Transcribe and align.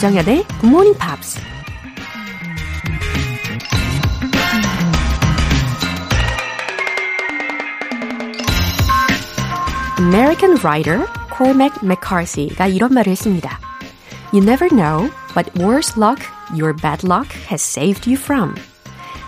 조정현의 0.00 0.46
Good 0.48 0.66
Morning 0.66 0.98
Pops. 0.98 1.38
American 9.98 10.56
writer 10.64 11.06
Cormac 11.36 11.74
McCarthy가 11.82 12.68
이런 12.68 12.94
말을 12.94 13.12
했습니다. 13.12 13.60
You 14.32 14.42
never 14.42 14.70
know 14.70 15.10
what 15.36 15.52
worse 15.60 15.92
luck 16.00 16.24
your 16.54 16.74
bad 16.74 17.06
luck 17.06 17.30
has 17.50 17.62
saved 17.62 18.08
you 18.08 18.18
from. 18.18 18.54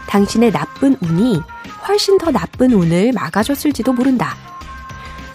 당신의 0.09 0.52
나쁜 0.52 0.96
운이 1.02 1.42
훨씬 1.86 2.16
더 2.16 2.30
나쁜 2.30 2.73
운을 2.73 3.12
막아줬을지도 3.12 3.92
모른다. 3.92 4.36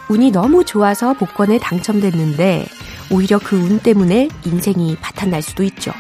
운이 0.09 0.31
너무 0.31 0.65
좋아서 0.65 1.13
복권에 1.13 1.59
당첨됐는데 1.59 2.76
오히려 3.11 3.39
그 3.39 3.55
운 3.55 3.79
때문에 3.79 4.29
인생이 4.45 4.97
바탕날 5.01 5.41
수도 5.41 5.63
있죠. 5.63 5.91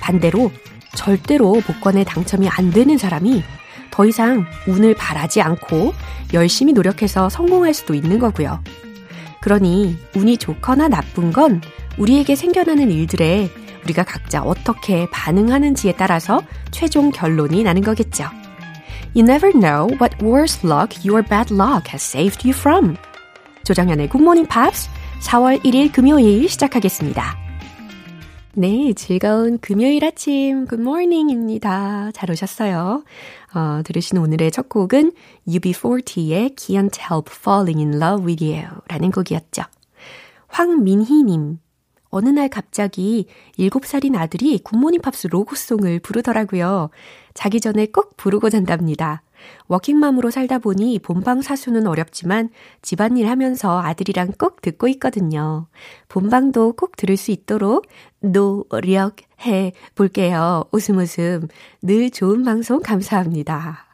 반대로 0.00 0.50
절대로 0.94 1.60
복권에 1.60 2.04
당첨이 2.04 2.48
안 2.48 2.70
되는 2.70 2.96
사람이 2.98 3.42
더 3.90 4.06
이상 4.06 4.46
운을 4.66 4.94
바라지 4.94 5.40
않고 5.42 5.92
열심히 6.32 6.72
노력해서 6.72 7.28
성공할 7.28 7.74
수도 7.74 7.94
있는 7.94 8.18
거고요. 8.18 8.62
그러니 9.40 9.96
운이 10.16 10.38
좋거나 10.38 10.88
나쁜 10.88 11.32
건 11.32 11.60
우리에게 11.98 12.34
생겨나는 12.34 12.90
일들에 12.90 13.50
우리가 13.84 14.02
각자 14.04 14.42
어떻게 14.42 15.08
반응하는지에 15.10 15.92
따라서 15.96 16.42
최종 16.70 17.10
결론이 17.10 17.62
나는 17.62 17.82
거겠죠. 17.82 18.24
You 19.14 19.24
never 19.24 19.52
know 19.52 19.88
what 20.00 20.22
worse 20.22 20.60
luck 20.68 21.00
your 21.08 21.26
bad 21.26 21.52
luck 21.54 21.88
has 21.90 22.04
saved 22.04 22.46
you 22.46 22.56
from. 22.56 22.96
조정현의 23.64 24.08
Good 24.08 24.22
Morning 24.22 24.48
Pops 24.48 24.88
4월 25.20 25.62
1일 25.62 25.92
금요일 25.92 26.48
시작하겠습니다. 26.48 27.36
네, 28.54 28.92
즐거운 28.94 29.58
금요일 29.58 30.04
아침 30.04 30.66
Morning입니다. 30.72 32.10
잘 32.12 32.30
오셨어요. 32.30 33.04
어, 33.54 33.82
들으신 33.84 34.18
오늘의 34.18 34.50
첫 34.50 34.68
곡은 34.68 35.12
UB40의 35.46 36.56
Can't 36.56 36.98
Help 37.00 37.30
Falling 37.30 37.80
in 37.80 38.02
Love 38.02 38.26
with 38.26 38.44
You 38.44 38.68
라는 38.88 39.10
곡이었죠. 39.10 39.62
황민희님, 40.48 41.58
어느 42.10 42.28
날 42.30 42.48
갑자기 42.48 43.26
7살인 43.58 44.16
아들이 44.16 44.58
굿모닝 44.58 45.02
팝스 45.02 45.28
로고송을 45.28 46.00
부르더라고요. 46.00 46.90
자기 47.34 47.60
전에 47.60 47.86
꼭 47.86 48.16
부르고 48.16 48.50
잔답니다. 48.50 49.22
워킹맘으로 49.66 50.30
살다 50.30 50.58
보니 50.58 50.98
본방 51.00 51.42
사수는 51.42 51.86
어렵지만 51.86 52.50
집안일 52.82 53.28
하면서 53.28 53.80
아들이랑 53.80 54.32
꼭 54.38 54.60
듣고 54.62 54.88
있거든요. 54.88 55.66
본방도 56.08 56.74
꼭 56.74 56.96
들을 56.96 57.16
수 57.16 57.30
있도록 57.30 57.86
노력해 58.20 59.72
볼게요. 59.94 60.64
웃음 60.72 60.98
웃음. 60.98 61.48
늘 61.82 62.10
좋은 62.10 62.44
방송 62.44 62.80
감사합니다. 62.80 63.86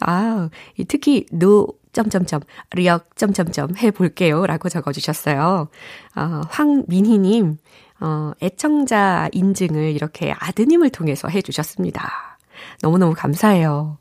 아, 0.00 0.48
특히 0.88 1.26
노 1.30 1.68
점점점 1.92 2.40
력 2.74 3.16
점점점 3.16 3.76
해 3.76 3.90
볼게요 3.90 4.46
라고 4.46 4.68
적어 4.68 4.92
주셨어요. 4.92 5.68
어, 6.16 6.40
황민희 6.48 7.18
님 7.18 7.58
어, 8.00 8.32
애청자 8.42 9.28
인증을 9.32 9.92
이렇게 9.92 10.32
아드님을 10.32 10.90
통해서 10.90 11.28
해 11.28 11.42
주셨습니다. 11.42 12.38
너무너무 12.82 13.14
감사해요. 13.14 13.98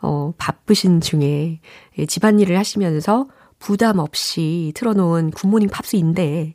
어, 0.00 0.32
바쁘신 0.38 1.00
중에 1.00 1.60
집안일을 2.06 2.56
하시면서 2.58 3.26
부담 3.58 3.98
없이 3.98 4.72
틀어놓은 4.74 5.32
굿모닝 5.32 5.68
팝스인데 5.68 6.54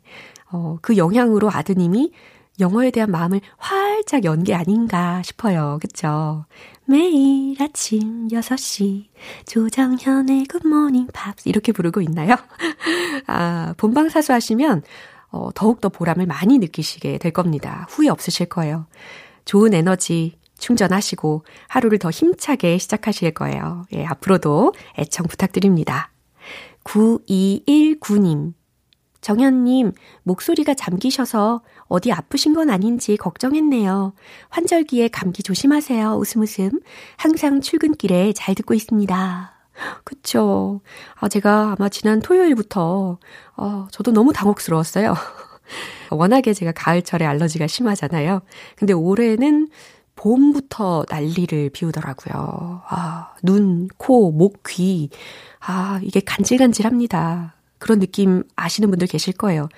어, 0.50 0.78
그 0.80 0.96
영향으로 0.96 1.50
아드님이 1.50 2.12
영어에 2.60 2.90
대한 2.92 3.10
마음을 3.10 3.40
활짝 3.56 4.24
연 4.24 4.44
게 4.44 4.54
아닌가 4.54 5.20
싶어요. 5.22 5.78
그쵸? 5.82 6.44
매일 6.86 7.60
아침 7.60 8.28
6시 8.28 9.06
조정현의 9.46 10.46
굿모닝 10.46 11.08
팝스 11.12 11.48
이렇게 11.48 11.72
부르고 11.72 12.00
있나요? 12.02 12.36
아, 13.26 13.74
본방사수 13.76 14.32
하시면 14.32 14.82
어, 15.30 15.50
더욱더 15.54 15.88
보람을 15.88 16.26
많이 16.26 16.58
느끼시게 16.58 17.18
될 17.18 17.32
겁니다. 17.32 17.86
후회 17.90 18.08
없으실 18.08 18.46
거예요. 18.46 18.86
좋은 19.44 19.74
에너지 19.74 20.38
충전하시고 20.58 21.44
하루를 21.68 21.98
더 21.98 22.10
힘차게 22.10 22.78
시작하실 22.78 23.32
거예요. 23.32 23.84
예, 23.92 24.04
앞으로도 24.04 24.72
애청 24.98 25.26
부탁드립니다. 25.26 26.10
9219님. 26.84 28.54
정현님, 29.20 29.92
목소리가 30.22 30.74
잠기셔서 30.74 31.62
어디 31.84 32.12
아프신 32.12 32.52
건 32.52 32.68
아닌지 32.68 33.16
걱정했네요. 33.16 34.12
환절기에 34.50 35.08
감기 35.08 35.42
조심하세요. 35.42 36.16
웃음 36.16 36.42
웃음. 36.42 36.70
항상 37.16 37.62
출근길에 37.62 38.34
잘 38.34 38.54
듣고 38.54 38.74
있습니다. 38.74 39.54
그쵸. 40.04 40.82
아, 41.14 41.28
제가 41.30 41.74
아마 41.78 41.88
지난 41.88 42.20
토요일부터, 42.20 43.18
어, 43.56 43.88
저도 43.90 44.12
너무 44.12 44.34
당혹스러웠어요. 44.34 45.14
워낙에 46.10 46.52
제가 46.52 46.72
가을철에 46.72 47.24
알러지가 47.24 47.66
심하잖아요. 47.66 48.42
근데 48.76 48.92
올해는 48.92 49.68
봄부터 50.16 51.04
난리를 51.08 51.70
피우더라고요. 51.70 52.82
아, 52.86 53.34
눈, 53.42 53.88
코, 53.96 54.30
목, 54.30 54.62
귀. 54.68 55.10
아, 55.60 56.00
이게 56.02 56.20
간질간질합니다. 56.20 57.54
그런 57.78 57.98
느낌 58.00 58.44
아시는 58.56 58.90
분들 58.90 59.08
계실 59.08 59.34
거예요. 59.34 59.68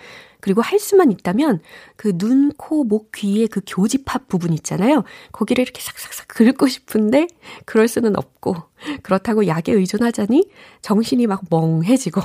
그리고 0.40 0.62
할 0.62 0.78
수만 0.78 1.10
있다면 1.10 1.60
그 1.96 2.16
눈, 2.16 2.52
코, 2.56 2.84
목, 2.84 3.10
귀의 3.12 3.48
그 3.48 3.62
교집합 3.66 4.28
부분 4.28 4.52
있잖아요. 4.52 5.02
거기를 5.32 5.62
이렇게 5.62 5.80
싹싹싹 5.80 6.28
긁고 6.28 6.68
싶은데 6.68 7.26
그럴 7.64 7.88
수는 7.88 8.16
없고 8.16 8.54
그렇다고 9.02 9.48
약에 9.48 9.72
의존하자니 9.72 10.48
정신이 10.82 11.26
막 11.26 11.42
멍해지고 11.50 12.20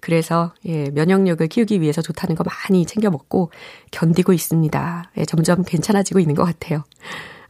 그래서 0.00 0.52
예, 0.66 0.90
면역력을 0.90 1.46
키우기 1.46 1.80
위해서 1.80 2.02
좋다는 2.02 2.34
거 2.34 2.42
많이 2.42 2.84
챙겨 2.86 3.10
먹고 3.10 3.52
견디고 3.92 4.32
있습니다. 4.32 5.12
예, 5.18 5.24
점점 5.24 5.62
괜찮아지고 5.62 6.18
있는 6.18 6.34
것 6.34 6.44
같아요. 6.44 6.82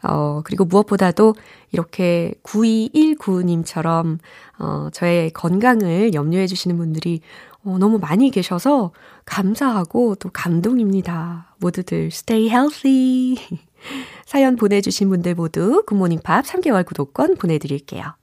어, 0.03 0.41
그리고 0.45 0.65
무엇보다도 0.65 1.35
이렇게 1.73 2.35
9219님처럼, 2.43 4.19
어, 4.59 4.89
저의 4.93 5.31
건강을 5.31 6.15
염려해 6.15 6.47
주시는 6.47 6.77
분들이 6.77 7.21
어, 7.65 7.77
너무 7.79 7.99
많이 7.99 8.31
계셔서 8.31 8.93
감사하고 9.25 10.15
또 10.17 10.31
감동입니다. 10.33 11.55
모두들 11.59 12.07
stay 12.07 12.49
healthy. 12.49 13.37
사연 14.27 14.57
보내주신 14.57 15.09
분들 15.09 15.35
모두 15.35 15.83
굿모닝 15.87 16.21
팝 16.23 16.45
3개월 16.45 16.85
구독권 16.87 17.37
보내드릴게요. 17.37 18.15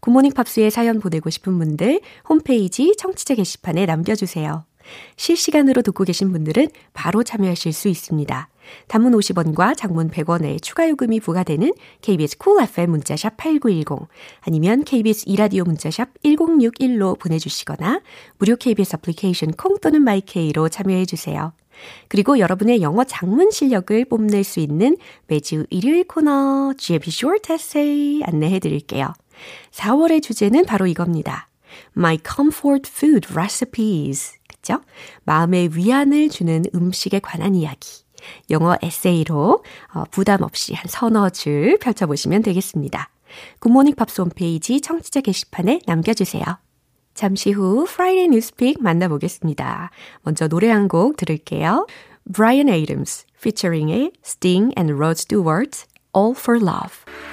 굿모닝 0.00 0.32
팝스에 0.32 0.70
사연 0.70 0.98
보내고 0.98 1.30
싶은 1.30 1.58
분들 1.58 2.00
홈페이지 2.28 2.94
청취자 2.96 3.36
게시판에 3.36 3.86
남겨주세요. 3.86 4.64
실시간으로 5.16 5.82
듣고 5.82 6.04
계신 6.04 6.32
분들은 6.32 6.68
바로 6.92 7.22
참여하실 7.22 7.72
수 7.72 7.88
있습니다. 7.88 8.48
단문 8.88 9.12
50원과 9.12 9.76
장문 9.76 10.10
100원의 10.10 10.62
추가 10.62 10.88
요금이 10.88 11.20
부과되는 11.20 11.72
KBS 12.00 12.38
Cool 12.38 12.68
FM 12.68 12.90
문자샵 12.90 13.36
8910 13.36 14.08
아니면 14.40 14.84
KBS 14.84 15.24
2라디오 15.26 15.64
문자샵 15.64 16.08
1061로 16.22 17.18
보내주시거나 17.18 18.00
무료 18.38 18.56
KBS 18.56 18.96
애플리케이션 18.96 19.52
콩 19.52 19.78
또는 19.78 20.02
my 20.02 20.28
K로 20.28 20.68
참여해 20.68 21.04
주세요. 21.06 21.52
그리고 22.08 22.38
여러분의 22.38 22.82
영어 22.82 23.04
장문 23.04 23.50
실력을 23.50 24.04
뽐낼 24.04 24.44
수 24.44 24.60
있는 24.60 24.96
매주 25.26 25.66
일요일 25.70 26.04
코너 26.04 26.74
GMP 26.76 27.10
Short 27.10 27.52
Essay 27.52 28.22
안내해 28.24 28.58
드릴게요. 28.58 29.12
4월의 29.72 30.22
주제는 30.22 30.64
바로 30.66 30.86
이겁니다. 30.86 31.48
My 31.96 32.18
Comfort 32.24 32.90
Food 32.92 33.28
Recipes. 33.32 34.34
그죠? 34.48 34.80
마음의 35.24 35.76
위안을 35.76 36.28
주는 36.28 36.64
음식에 36.74 37.18
관한 37.18 37.54
이야기. 37.54 38.01
영어 38.50 38.76
에세이로 38.82 39.64
어, 39.94 40.04
부담 40.10 40.42
없이 40.42 40.74
한 40.74 40.84
서너 40.88 41.30
줄 41.30 41.78
펼쳐보시면 41.78 42.42
되겠습니다. 42.42 43.08
굿모닝 43.60 43.94
팝스 43.94 44.20
홈페이지 44.20 44.80
청취자 44.80 45.20
게시판에 45.22 45.80
남겨주세요. 45.86 46.44
잠시 47.14 47.50
후 47.52 47.86
Friday 47.88 48.28
News 48.28 48.55
Pick 48.55 48.82
만나보겠습니다. 48.82 49.90
먼저 50.22 50.48
노래 50.48 50.70
한 50.70 50.88
곡 50.88 51.16
들을게요. 51.16 51.86
Brian 52.32 52.68
Adams 52.68 53.26
featuring의 53.38 54.12
Sting 54.24 54.72
and 54.78 54.92
Rod 54.94 55.18
Stewart 55.18 55.84
All 56.16 56.34
for 56.36 56.58
Love. 56.62 57.31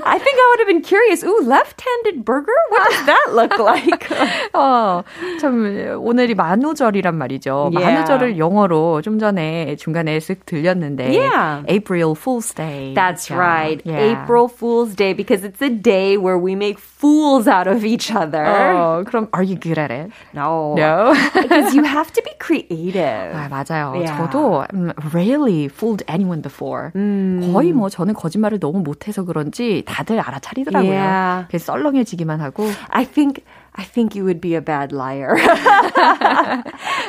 I 0.05 0.19
think 0.19 0.37
I 0.37 0.47
would 0.51 0.61
have 0.61 0.67
been 0.67 0.83
curious. 0.83 1.23
Ooh, 1.23 1.41
left-handed 1.47 2.25
burger? 2.25 2.53
What 2.71 2.91
does 2.91 3.07
that 3.07 3.27
look 3.33 3.59
like? 3.59 4.09
어, 4.53 5.05
참 5.41 5.97
오늘이 6.03 6.35
만우절이란 6.35 7.15
말이죠. 7.17 7.71
Yeah. 7.73 7.95
만우절을 7.95 8.39
영어로 8.39 9.01
좀 9.03 9.19
전에 9.19 9.77
중간에 9.77 10.19
쓱 10.19 10.45
들렸는데 10.45 11.15
yeah. 11.15 11.63
April 11.69 12.15
Fool's 12.17 12.53
Day. 12.53 12.95
That's 12.95 13.29
그렇죠? 13.29 13.39
right. 13.39 13.83
Yeah. 13.85 14.25
April 14.25 14.49
Fool's 14.49 14.97
Day 14.97 15.13
because 15.15 15.45
it's 15.45 15.63
a 15.63 15.71
day 15.71 16.17
where 16.17 16.39
we 16.39 16.57
make 16.57 16.79
fools 16.81 17.47
out 17.47 17.69
of 17.69 17.85
each 17.85 18.11
other. 18.11 18.45
어, 18.45 19.05
그럼 19.05 19.29
are 19.33 19.45
you 19.45 19.55
good 19.57 19.79
at 19.79 19.93
it? 19.93 20.11
No. 20.35 20.75
No. 20.75 21.15
because 21.33 21.75
you 21.75 21.85
have 21.85 22.13
to 22.13 22.23
be 22.23 22.33
creative. 22.41 23.31
아, 23.33 23.49
맞아요. 23.49 23.95
Yeah. 23.95 24.16
저도 24.17 24.65
rarely 25.13 25.65
fooled 25.67 26.05
anyone 26.09 26.43
before. 26.43 26.91
음. 26.97 27.51
거의 27.53 27.73
뭐 27.73 27.89
저는 27.89 28.15
거짓말을 28.15 28.59
너무 28.59 28.81
못해서 28.81 29.25
그런지 29.25 29.83
다들 29.87 30.21
알아차리더라고요. 30.21 30.91
Yeah. 30.91 31.47
그래서 31.49 31.73
썰렁해지기만 31.73 32.41
하고. 32.41 32.67
I 32.91 33.05
think 33.05 33.45
I 33.76 33.86
think 33.86 34.16
you 34.16 34.26
would 34.26 34.42
be 34.42 34.56
a 34.56 34.62
bad 34.62 34.94
liar. 34.94 35.38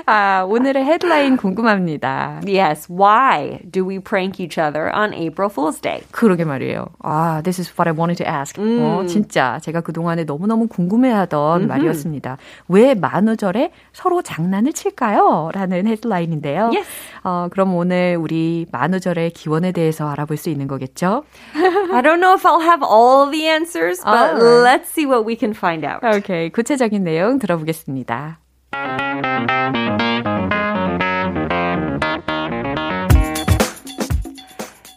아, 0.07 0.45
오늘의 0.49 0.85
헤드라인 0.85 1.37
궁금합니다. 1.37 2.41
Yes, 2.47 2.87
why 2.89 3.59
do 3.69 3.85
we 3.85 3.99
prank 3.99 4.39
each 4.39 4.61
other 4.61 4.89
on 4.95 5.13
April 5.13 5.51
Fool's 5.51 5.81
Day? 5.81 6.03
그러게 6.13 6.45
말이에요. 6.45 6.87
아, 7.01 7.43
this 7.43 7.61
is 7.61 7.73
what 7.77 7.89
I 7.89 7.93
wanted 7.93 8.23
to 8.23 8.27
ask. 8.33 8.63
음. 8.63 8.81
어, 8.81 9.05
진짜 9.07 9.59
제가 9.61 9.81
그동안에 9.81 10.23
너무너무 10.23 10.69
궁금해하던 10.69 11.63
음흠. 11.63 11.67
말이었습니다. 11.67 12.39
왜 12.69 12.95
만우절에 12.95 13.73
서로 13.93 14.23
장난을 14.23 14.73
칠까요? 14.73 15.51
라는 15.53 15.89
헤드라인인데요. 15.89 16.71
Yes. 16.73 16.89
어, 17.25 17.49
그럼 17.51 17.75
오늘 17.75 18.17
우리 18.17 18.67
만우절의 18.71 19.31
기원에 19.31 19.73
대해서 19.73 20.09
알아볼 20.09 20.37
수 20.37 20.49
있는 20.49 20.69
거겠죠? 20.69 21.25
I 21.93 22.03
don't 22.03 22.21
know 22.21 22.35
if 22.35 22.47
I'll 22.47 22.63
have 22.63 22.85
all 22.85 23.29
the 23.31 23.49
answers, 23.49 24.01
but 24.05 24.35
right. 24.35 24.63
let's 24.63 24.89
see 24.89 25.07
what 25.07 25.27
we 25.27 25.35
can 25.35 25.53
find 25.55 25.85
out. 25.85 26.05
Okay. 26.05 26.53
구체적인 26.57 27.05
내용 27.05 27.39
들어보겠습니다. 27.39 28.41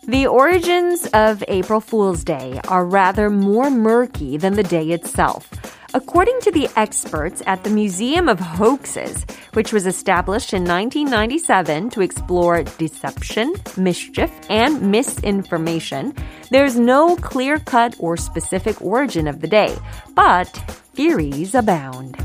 The 0.08 0.28
origins 0.28 1.08
of 1.14 1.44
April 1.48 1.82
Fool's 1.82 2.24
Day 2.24 2.60
are 2.70 2.86
rather 2.86 3.30
more 3.30 3.70
murky 3.70 4.38
than 4.38 4.54
the 4.54 4.64
day 4.64 4.92
itself. 4.92 5.50
According 5.94 6.40
to 6.42 6.52
the 6.52 6.68
experts 6.76 7.42
at 7.46 7.64
the 7.64 7.70
Museum 7.70 8.28
of 8.28 8.40
Hoaxes, 8.40 9.26
which 9.54 9.72
was 9.72 9.88
established 9.88 10.54
in 10.54 10.64
1997 10.66 11.90
to 11.92 12.02
explore 12.02 12.64
deception, 12.78 13.54
mischief, 13.78 14.32
and 14.50 14.92
misinformation, 14.92 16.14
there's 16.52 16.78
no 16.78 17.16
clear 17.16 17.60
cut 17.60 17.96
or 18.00 18.18
specific 18.18 18.82
origin 18.82 19.28
of 19.28 19.42
the 19.42 19.48
day, 19.48 19.76
but 20.14 20.48
theories 20.94 21.56
abound. 21.56 22.18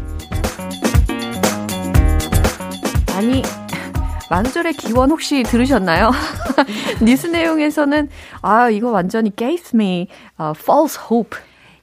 아니, 3.14 3.42
만우절의 4.30 4.74
기원 4.74 5.10
혹시 5.10 5.42
들으셨나요? 5.42 6.12
뉴스 7.02 7.26
내용에서는 7.26 8.08
아 8.42 8.70
이거 8.70 8.90
완전히 8.90 9.34
gave 9.34 9.74
me 9.74 10.08
uh, 10.38 10.54
false 10.56 10.96
hope. 10.96 11.36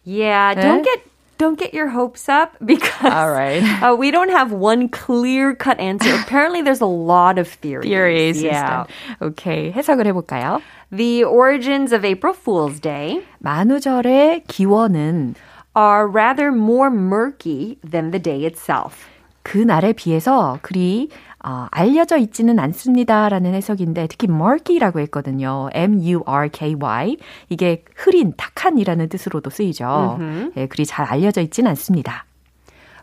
Yeah, 0.05 0.53
don't 0.53 0.83
get 0.83 1.03
don't 1.41 1.59
get 1.59 1.73
your 1.73 1.89
hopes 1.89 2.27
up 2.29 2.57
because 2.65 3.13
All 3.13 3.31
right. 3.31 3.61
uh, 3.83 3.95
we 3.95 4.09
don't 4.11 4.29
have 4.31 4.51
one 4.51 4.89
clear 4.89 5.53
cut 5.53 5.79
answer. 5.79 6.13
Apparently, 6.15 6.61
there's 6.61 6.81
a 6.81 6.85
lot 6.89 7.37
of 7.37 7.47
theories. 7.47 7.85
Theories. 7.87 8.41
Yeah. 8.41 8.85
Okay. 9.21 9.71
해석을 9.71 10.05
해볼까요? 10.07 10.61
The 10.91 11.23
origins 11.25 11.91
of 11.93 12.03
April 12.03 12.33
Fool's 12.33 12.79
Day. 12.79 13.21
만우절의 13.43 14.45
기원은 14.47 15.35
are 15.75 16.07
rather 16.07 16.51
more 16.51 16.89
murky 16.89 17.77
than 17.83 18.09
the 18.11 18.19
day 18.19 18.45
itself. 18.45 19.05
그 19.43 19.59
날에 19.59 19.93
비해서 19.93 20.59
그리 20.63 21.09
어, 21.44 21.66
알려져 21.70 22.18
있지는 22.18 22.58
않습니다라는 22.58 23.54
해석인데 23.54 24.06
특히 24.08 24.28
murky라고 24.30 25.00
했거든요. 25.00 25.68
M-U-R-K-Y 25.72 27.16
이게 27.48 27.84
흐린, 27.96 28.32
탁한이라는 28.36 29.08
뜻으로도 29.08 29.50
쓰이죠. 29.50 30.18
Mm-hmm. 30.20 30.52
예, 30.56 30.66
그리 30.66 30.86
잘 30.86 31.06
알려져 31.06 31.40
있지는 31.40 31.70
않습니다. 31.70 32.26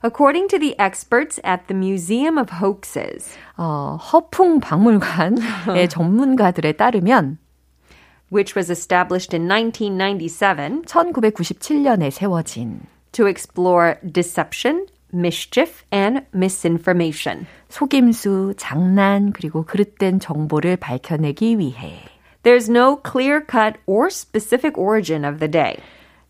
According 0.02 0.48
to 0.50 0.58
the 0.58 0.76
experts 0.80 1.42
at 1.46 1.68
the 1.68 1.78
Museum 1.78 2.38
of 2.38 2.64
Hoaxes, 2.64 3.38
어, 3.58 3.98
허풍 3.98 4.62
박물관의 4.62 5.90
전문가들에 5.90 6.74
따르면 6.74 7.38
which 8.32 8.56
was 8.56 8.72
established 8.72 9.36
in 9.36 9.48
1997, 9.48 10.84
1997년에 10.86 12.12
세워진 12.12 12.82
to 13.12 13.28
explore 13.28 13.96
deception, 14.06 14.86
mischief, 15.14 15.84
and 15.92 16.26
misinformation. 16.34 17.46
속임수, 17.70 18.54
장난, 18.58 19.32
그리고 19.32 19.64
그릇된 19.64 20.20
정보를 20.20 20.78
밝혀내기 20.78 21.58
위해. 21.60 22.02
There's 22.44 22.70
no 22.70 23.02
clear-cut 23.04 23.80
or 23.86 24.08
specific 24.08 24.78
origin 24.78 25.26
of 25.26 25.40
the 25.40 25.52
day. 25.52 25.76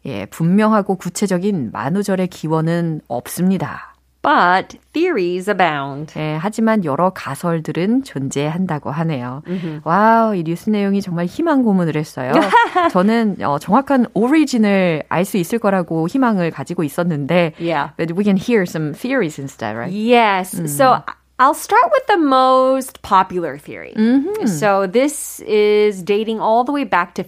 예, 0.05 0.25
분명하고 0.25 0.95
구체적인 0.95 1.71
만우절의 1.71 2.27
기원은 2.27 3.01
없습니다. 3.07 3.93
But 4.23 4.78
theories 4.94 5.50
abound. 5.50 6.14
예, 6.16 6.38
하지만 6.40 6.83
여러 6.87 7.11
가설들은 7.11 8.04
존재한다고 8.04 8.90
하네요. 8.90 9.42
Mm-hmm. 9.47 9.83
와우, 9.85 10.35
이 10.35 10.42
뉴스 10.44 10.71
내용이 10.71 11.02
정말 11.02 11.26
희망 11.26 11.62
고문을 11.62 11.94
했어요. 11.94 12.33
저는 12.90 13.37
어, 13.42 13.59
정확한 13.59 14.06
오리진을 14.14 15.02
알 15.11 15.26
수 15.26 15.37
있을 15.37 15.59
거라고 15.59 16.09
희망을 16.09 16.50
가지고 16.50 16.85
있었는데, 16.85 17.52
yeah. 17.61 17.90
but 17.99 18.16
we 18.16 18.25
can 18.25 18.38
hear 18.38 18.62
some 18.64 18.94
theories 18.94 19.38
instead, 19.38 19.76
right? 19.76 19.92
Yes. 19.92 20.54
Mm. 20.54 20.68
So 20.68 21.02
I'll 21.38 21.52
start 21.52 21.90
with 21.92 22.06
the 22.06 22.16
most 22.16 23.02
popular 23.02 23.59
theory. 23.59 23.92
Mm-hmm. 23.94 24.47
So 24.47 24.87
this 24.87 25.40
is 25.40 26.02
dating 26.02 26.40
all 26.40 26.64
the 26.64 26.73
way 26.73 26.85
back 26.85 27.12
to 27.16 27.25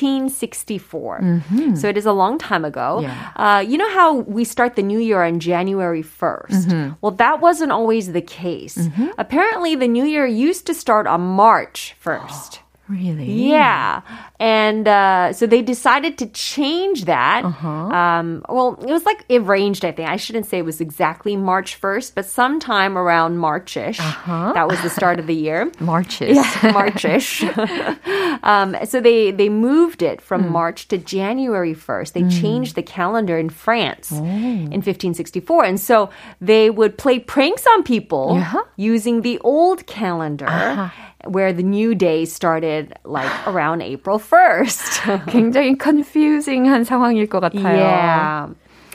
1564. 0.00 1.20
Mm-hmm. 1.20 1.74
So 1.74 1.88
it 1.88 1.96
is 1.96 2.06
a 2.06 2.12
long 2.12 2.38
time 2.38 2.64
ago. 2.64 3.00
Yeah. 3.00 3.32
Uh, 3.36 3.64
you 3.66 3.78
know 3.78 3.90
how 3.90 4.14
we 4.14 4.44
start 4.44 4.76
the 4.76 4.82
new 4.82 4.98
year 4.98 5.22
on 5.22 5.40
January 5.40 6.02
1st? 6.02 6.50
Mm-hmm. 6.50 6.92
Well, 7.00 7.12
that 7.12 7.40
wasn't 7.40 7.72
always 7.72 8.12
the 8.12 8.22
case. 8.22 8.76
Mm-hmm. 8.76 9.08
Apparently, 9.18 9.74
the 9.74 9.88
new 9.88 10.04
year 10.04 10.26
used 10.26 10.66
to 10.66 10.74
start 10.74 11.06
on 11.06 11.20
March 11.20 11.96
1st. 12.04 12.60
Really? 12.88 13.50
Yeah. 13.50 14.00
And 14.40 14.88
uh, 14.88 15.32
so 15.34 15.46
they 15.46 15.60
decided 15.60 16.16
to 16.18 16.26
change 16.26 17.04
that. 17.04 17.44
Uh-huh. 17.44 17.68
Um, 17.68 18.44
well, 18.48 18.78
it 18.80 18.92
was 18.92 19.04
like 19.04 19.26
arranged, 19.30 19.84
I 19.84 19.92
think. 19.92 20.08
I 20.08 20.16
shouldn't 20.16 20.46
say 20.46 20.58
it 20.58 20.64
was 20.64 20.80
exactly 20.80 21.36
March 21.36 21.78
1st, 21.80 22.14
but 22.14 22.24
sometime 22.24 22.96
around 22.96 23.36
Marchish. 23.36 24.00
Uh-huh. 24.00 24.52
That 24.54 24.68
was 24.68 24.80
the 24.80 24.88
start 24.88 25.18
of 25.18 25.26
the 25.26 25.34
year. 25.34 25.70
Marchish. 25.80 26.36
Marchish. 26.72 27.42
um, 28.42 28.76
so 28.86 29.00
they, 29.00 29.32
they 29.32 29.50
moved 29.50 30.00
it 30.00 30.22
from 30.22 30.44
mm. 30.44 30.50
March 30.50 30.88
to 30.88 30.96
January 30.96 31.74
1st. 31.74 32.12
They 32.12 32.22
mm. 32.22 32.40
changed 32.40 32.74
the 32.74 32.82
calendar 32.82 33.36
in 33.36 33.50
France 33.50 34.12
oh. 34.12 34.24
in 34.24 34.80
1564. 34.80 35.64
And 35.64 35.78
so 35.78 36.08
they 36.40 36.70
would 36.70 36.96
play 36.96 37.18
pranks 37.18 37.66
on 37.66 37.82
people 37.82 38.42
using 38.76 39.20
the 39.20 39.38
old 39.40 39.86
calendar 39.86 40.90
Uh-huh 41.17 41.17
where 41.25 41.53
the 41.53 41.63
new 41.63 41.95
day 41.95 42.25
started 42.25 42.93
like 43.03 43.31
around 43.47 43.81
April 43.81 44.19
1st. 44.19 45.25
굉장히 45.27 45.77
confusing한 45.77 46.83
상황일 46.83 47.29
것 47.29 47.39
같아요. 47.39 47.77
Yeah. 47.77 48.47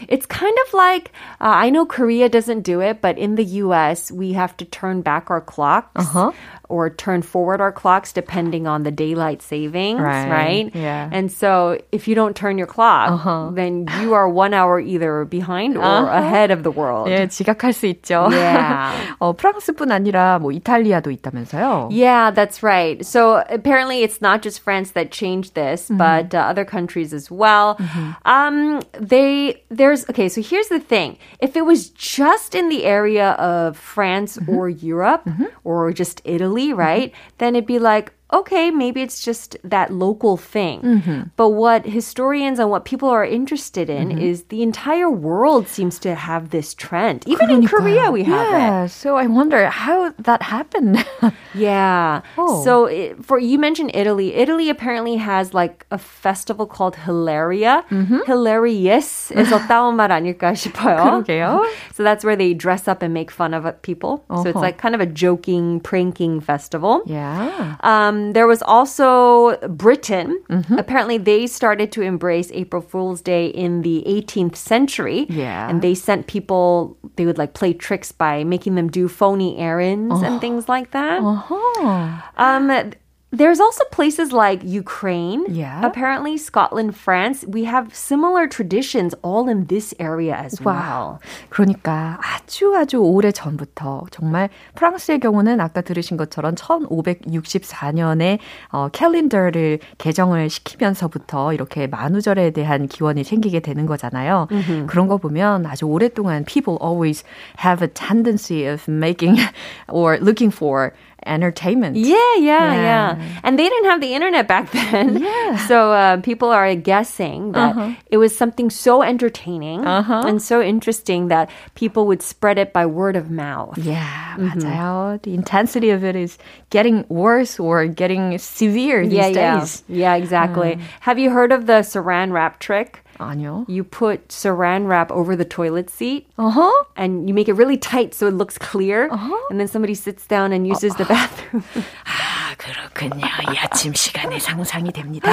It's 0.07 0.27
kind 0.27 0.57
of 0.67 0.75
like 0.75 1.11
uh, 1.41 1.59
I 1.59 1.71
know 1.71 1.85
Korea 1.85 2.29
doesn't 2.29 2.63
do 2.63 2.81
it, 2.81 3.01
but 3.01 3.19
in 3.19 3.35
the 3.35 3.45
U.S. 3.67 4.13
we 4.13 4.33
have 4.35 4.57
to 4.59 4.65
turn 4.65 5.03
back 5.03 5.31
our 5.31 5.41
clocks. 5.41 5.91
Uh-huh 5.97 6.33
or 6.69 6.91
turn 6.91 7.23
forward 7.23 7.61
our 7.61 7.73
clocks 7.73 8.13
depending 8.13 8.67
on 8.67 8.83
the 8.83 8.91
daylight 8.91 9.41
savings, 9.43 10.01
right? 10.01 10.29
right? 10.29 10.75
Yeah. 10.75 11.09
And 11.11 11.33
so 11.33 11.81
if 11.93 12.07
you 12.07 12.15
don't 12.15 12.37
turn 12.37 12.59
your 12.59 12.67
clock, 12.67 13.11
uh-huh. 13.13 13.51
then 13.55 13.89
you 14.01 14.13
are 14.15 14.29
one 14.29 14.53
hour 14.53 14.79
either 14.79 15.25
behind 15.25 15.77
or 15.77 15.83
uh-huh. 15.83 16.19
ahead 16.19 16.51
of 16.51 16.63
the 16.63 16.71
world. 16.71 17.09
예, 17.09 17.27
지각할 17.27 17.73
수 17.73 17.87
있죠. 17.87 18.29
Yeah. 18.31 18.93
어, 19.21 19.33
프랑스뿐 19.33 19.91
아니라 19.91 20.39
뭐 20.39 20.53
이탈리아도 20.53 21.11
있다면서요? 21.11 21.89
Yeah, 21.91 22.31
that's 22.31 22.63
right. 22.63 23.05
So 23.05 23.43
apparently 23.49 24.03
it's 24.03 24.21
not 24.21 24.43
just 24.43 24.61
France 24.61 24.93
that 24.93 25.11
changed 25.11 25.55
this, 25.55 25.89
mm-hmm. 25.89 25.97
but 25.97 26.35
uh, 26.35 26.39
other 26.39 26.65
countries 26.65 27.15
as 27.15 27.31
well. 27.31 27.77
Mm-hmm. 27.77 28.11
Um, 28.27 28.83
they 28.93 29.63
there's 29.71 30.09
okay. 30.11 30.29
So 30.29 30.43
here's 30.43 30.69
the 30.69 30.81
thing: 30.81 31.17
if 31.41 31.57
it 31.57 31.65
was 31.65 31.89
just 31.91 32.55
in 32.55 32.69
the 32.69 32.85
area 32.85 33.33
of 33.41 33.77
France 33.77 34.37
mm-hmm. 34.37 34.55
or 34.55 34.69
Europe 34.69 35.25
mm-hmm. 35.25 35.47
or 35.65 35.93
just 35.93 36.21
Italy 36.25 36.52
right? 36.74 37.12
Mm-hmm. 37.12 37.36
Then 37.40 37.56
it'd 37.56 37.66
be 37.66 37.80
like, 37.80 38.14
okay, 38.33 38.71
maybe 38.71 39.01
it's 39.01 39.25
just 39.25 39.57
that 39.65 39.93
local 39.93 40.37
thing. 40.37 40.81
Mm-hmm. 40.83 41.23
But 41.37 41.51
what 41.51 41.87
historians 41.87 42.59
and 42.59 42.71
what 42.71 42.85
people 42.85 43.09
are 43.09 43.25
interested 43.25 43.89
in 43.89 44.09
mm-hmm. 44.09 44.19
is 44.19 44.45
the 44.45 44.63
entire 44.63 45.11
world 45.11 45.69
seems 45.69 45.99
to 46.01 46.15
have 46.15 46.51
this 46.51 46.75
trend. 46.75 47.25
Even 47.27 47.51
in 47.51 47.67
Korea, 47.67 48.11
we 48.11 48.25
have 48.25 48.51
yeah, 48.51 48.85
it. 48.85 48.89
So 48.91 49.17
I 49.17 49.27
wonder 49.27 49.69
how 49.69 50.13
that 50.19 50.43
happened. 50.43 51.05
yeah. 51.55 52.21
Oh. 52.37 52.65
So 52.65 52.87
it, 52.87 53.25
for 53.25 53.39
you 53.39 53.59
mentioned 53.59 53.93
Italy. 53.95 54.35
Italy 54.35 54.69
apparently 54.69 55.17
has 55.17 55.55
like 55.55 55.87
a 55.91 55.99
festival 55.99 56.67
called 56.67 56.97
Hilaria. 56.97 57.85
Mm-hmm. 57.91 58.21
Hilarious 58.27 59.31
is 59.33 59.49
어떤 59.53 59.97
말 59.97 60.11
아닐까 60.13 60.53
싶어요. 60.53 61.25
그러게요. 61.25 61.65
So 61.95 62.03
that's 62.03 62.25
where 62.25 62.37
they 62.37 62.53
dress 62.53 62.87
up 62.89 63.03
and 63.03 63.15
make 63.15 63.31
fun 63.31 63.55
of 63.55 63.65
people. 63.83 64.25
Uh-huh. 64.29 64.43
So 64.43 64.49
it's 64.51 64.57
uh-huh. 64.57 64.61
like 64.61 64.79
kind 64.79 64.95
of 64.95 65.01
a 65.01 65.07
joking, 65.07 65.81
pranking 65.81 66.41
festival. 66.41 67.03
Yeah. 67.07 67.77
Um, 67.81 68.19
there 68.32 68.48
was 68.48 68.62
also 68.62 69.58
Britain. 69.68 70.42
Mm-hmm. 70.50 70.78
Apparently, 70.78 71.18
they 71.18 71.48
started 71.48 71.92
to 71.92 72.02
embrace 72.02 72.50
April 72.54 72.82
Fool's 72.82 73.22
Day 73.22 73.48
in 73.48 73.82
the 73.82 74.04
18th 74.08 74.56
century. 74.56 75.26
Yeah. 75.30 75.70
And 75.70 75.82
they 75.82 75.94
sent 75.94 76.28
people, 76.28 76.98
they 77.18 77.26
would 77.26 77.38
like 77.38 77.54
play 77.54 77.74
tricks 77.74 78.12
by 78.12 78.44
making 78.44 78.76
them 78.76 78.90
do 78.90 79.08
phony 79.08 79.58
errands 79.58 80.22
and 80.22 80.40
things 80.46 80.70
like 80.70 80.92
that. 80.92 81.22
Uh-huh. 81.22 82.22
Um, 82.38 82.94
there's 83.33 83.61
also 83.61 83.85
places 83.91 84.33
like 84.33 84.65
Ukraine. 84.65 85.45
Yeah. 85.49 85.85
Apparently, 85.85 86.39
Scotland, 86.39 86.97
France. 86.97 87.45
We 87.47 87.65
have 87.65 87.95
similar 87.95 88.47
traditions 88.49 89.15
all 89.23 89.51
in 89.51 89.67
this 89.67 89.93
area 89.99 90.35
as 90.35 90.63
well. 90.65 91.21
그러니까 91.51 92.19
아주 92.23 92.75
아주 92.75 92.97
오래 93.03 93.31
전부터 93.31 94.07
정말 94.11 94.49
프랑스의 94.77 95.21
경우는 95.21 95.61
아까 95.61 95.83
들으신 95.83 96.17
것처럼 96.17 96.55
1564년에 96.55 98.39
어, 98.73 98.89
캘린더를 98.93 99.81
개정을 99.99 100.49
시키면서부터 100.49 101.53
이렇게 101.53 101.87
만우절에 101.87 102.53
대한 102.53 102.89
기원이 102.89 103.25
생기게 103.25 103.61
되는 103.61 103.85
거잖아요. 103.85 104.49
Mm-hmm. 104.51 104.87
그런 104.87 105.07
거 105.07 105.19
보면 105.19 105.67
아주 105.67 105.85
오랫동안 105.85 106.47
people 106.47 106.79
always 106.81 107.25
have 107.59 107.83
a 107.83 107.89
tendency 107.89 108.65
of 108.65 108.89
making 108.89 109.37
or 109.89 110.17
looking 110.17 110.51
for 110.51 110.95
entertainment. 111.27 111.97
Yeah, 111.97 112.17
yeah, 112.39 112.75
yeah, 112.75 112.75
yeah. 112.75 113.22
And 113.45 113.59
they 113.59 113.69
didn't 113.69 113.87
have 113.87 114.01
the 114.01 114.15
internet 114.15 114.49
back 114.49 114.71
then. 114.73 115.23
Yeah. 115.23 115.57
So 115.67 115.93
uh, 115.93 116.17
people 116.21 116.49
are 116.49 116.75
guessing 116.75 117.53
that 117.53 117.77
uh-huh. 117.77 117.95
it 118.11 118.19
was 118.19 118.37
something 118.37 118.71
so 118.71 119.03
entertaining 119.03 119.85
uh-huh. 119.85 120.25
and 120.27 120.43
so 120.43 120.61
interesting 120.63 121.29
that 121.29 121.51
people 121.75 122.07
would 122.07 122.23
spread 122.23 122.59
it 122.59 122.73
by 122.73 122.87
word 122.87 123.17
of 123.17 123.31
mouth. 123.31 123.79
Yeah, 123.79 124.37
mm-hmm. 124.37 124.61
맞아요. 124.61 125.23
The 125.23 125.35
intensity 125.35 125.91
of 125.91 126.05
it 126.05 126.17
is 126.17 126.39
getting 126.71 127.05
worse 127.09 127.59
or 127.59 127.87
getting 127.87 128.39
severe 128.39 129.05
these 129.05 129.13
yeah, 129.15 129.59
days. 129.61 129.85
Yeah, 129.89 129.97
yeah 129.97 130.15
exactly. 130.17 130.75
Uh. 130.75 130.79
Have 131.01 131.19
you 131.19 131.31
heard 131.31 131.53
of 131.53 131.67
the 131.67 131.85
saran 131.85 132.33
wrap 132.33 132.59
trick? 132.61 133.02
아니요. 133.20 133.66
You 133.68 133.84
put 133.84 134.30
saran 134.30 134.88
wrap 134.88 135.12
over 135.12 135.36
the 135.36 135.46
toilet 135.46 135.90
seat. 135.90 136.28
Uh-huh. 136.38 136.72
And 136.96 137.28
you 137.28 137.34
make 137.34 137.48
it 137.48 137.54
really 137.56 137.78
tight 137.78 138.14
so 138.14 138.28
it 138.28 138.34
looks 138.34 138.58
clear. 138.58 139.10
Uh-huh. 139.12 139.36
And 139.50 139.60
then 139.60 139.68
somebody 139.68 139.94
sits 139.96 140.26
down 140.28 140.52
and 140.54 140.68
uses 140.68 140.96
the 140.96 141.06
bathroom. 141.06 141.64
아, 142.06 142.56
그렇군요. 142.58 143.26
이 143.54 143.58
아침 143.60 143.94
시간에 143.94 144.40
상상이 144.40 144.92
됩니다. 144.92 145.32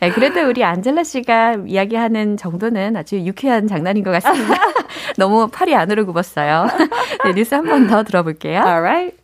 네, 0.00 0.10
그래도 0.10 0.46
우리 0.48 0.64
안젤라 0.64 1.04
씨가 1.04 1.56
이야기하는 1.66 2.36
정도는 2.36 2.96
아주 2.96 3.16
유쾌한 3.20 3.66
장난인 3.68 4.04
것 4.04 4.10
같습니다. 4.12 4.54
너무 5.16 5.48
팔이 5.48 5.74
안으로 5.74 6.06
굽었어요. 6.06 6.66
네, 7.24 7.32
뉴스 7.34 7.54
한 7.54 7.64
번 7.66 7.86
더 7.86 8.02
들어볼게요. 8.02 8.60
Alright. 8.60 9.16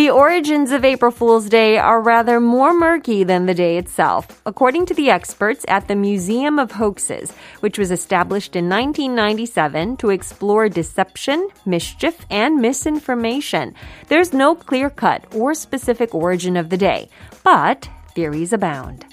The 0.00 0.10
origins 0.10 0.72
of 0.72 0.84
April 0.84 1.12
Fool's 1.12 1.48
Day 1.48 1.78
are 1.78 2.02
rather 2.02 2.40
more 2.40 2.74
murky 2.74 3.24
than 3.24 3.46
the 3.46 3.54
day 3.54 3.78
itself, 3.78 4.42
according 4.44 4.86
to 4.86 4.94
the 4.94 5.10
experts 5.10 5.64
at 5.68 5.88
the 5.88 5.94
Museum 5.94 6.58
of 6.58 6.72
Hoaxes, 6.72 7.32
which 7.60 7.78
was 7.78 7.90
established 7.90 8.56
in 8.56 8.68
1997 8.68 9.96
to 9.98 10.10
explore 10.10 10.68
deception, 10.68 11.48
mischief, 11.64 12.26
and 12.30 12.56
misinformation. 12.56 13.74
There's 14.08 14.32
no 14.32 14.54
clear 14.54 14.90
cut 14.90 15.24
or 15.34 15.54
specific 15.54 16.14
origin 16.14 16.56
of 16.56 16.68
the 16.68 16.76
day, 16.76 17.08
but 17.44 17.88
theories 18.14 18.52
abound. 18.52 19.06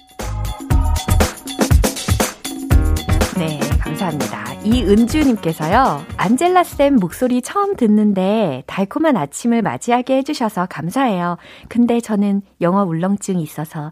네, 3.36 3.60
감사합니다. 3.80 4.57
이은주님께서요, 4.65 6.03
안젤라쌤 6.17 6.97
목소리 6.97 7.41
처음 7.43 7.77
듣는데 7.77 8.65
달콤한 8.67 9.17
아침을 9.17 9.63
맞이하게 9.63 10.17
해주셔서 10.17 10.67
감사해요. 10.67 11.39
근데 11.69 12.01
저는 12.01 12.43
영어 12.61 12.83
울렁증이 12.83 13.41
있어서. 13.43 13.91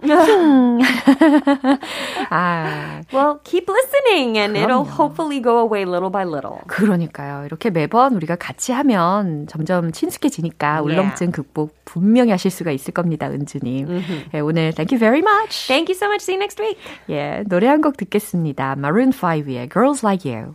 아, 2.30 3.00
well, 3.14 3.38
keep 3.44 3.70
listening 3.70 4.36
and 4.38 4.58
그럼요. 4.58 4.84
it'll 4.84 4.86
hopefully 4.98 5.40
go 5.40 5.60
away 5.60 5.84
little 5.84 6.10
by 6.10 6.24
little. 6.26 6.58
그러니까요. 6.66 7.46
이렇게 7.46 7.70
매번 7.70 8.14
우리가 8.14 8.36
같이 8.36 8.72
하면 8.72 9.46
점점 9.46 9.92
친숙해지니까 9.92 10.82
울렁증 10.82 11.30
극복 11.30 11.76
분명히 11.84 12.32
하실 12.32 12.50
수가 12.50 12.72
있을 12.72 12.92
겁니다, 12.92 13.28
은주님. 13.30 13.86
Mm-hmm. 13.86 14.30
네, 14.32 14.40
오늘 14.40 14.72
thank 14.72 14.92
you 14.92 14.98
very 14.98 15.20
much. 15.20 15.68
Thank 15.68 15.88
you 15.88 15.94
so 15.96 16.08
much. 16.08 16.22
See 16.22 16.34
you 16.34 16.40
next 16.40 16.60
week. 16.60 16.76
예, 17.08 17.44
노래 17.46 17.68
한 17.68 17.80
곡 17.80 17.96
듣겠습니다. 17.96 18.74
Maroon 18.76 19.10
5의 19.12 19.72
Girls 19.72 20.04
Like 20.04 20.26
You. 20.30 20.54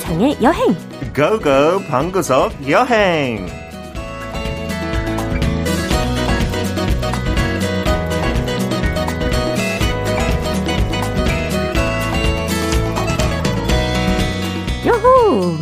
이상의 0.00 0.34
여행. 0.42 0.74
Go 1.14 1.49
go 1.49 1.84
방구석 1.86 2.52
여행. 2.70 3.46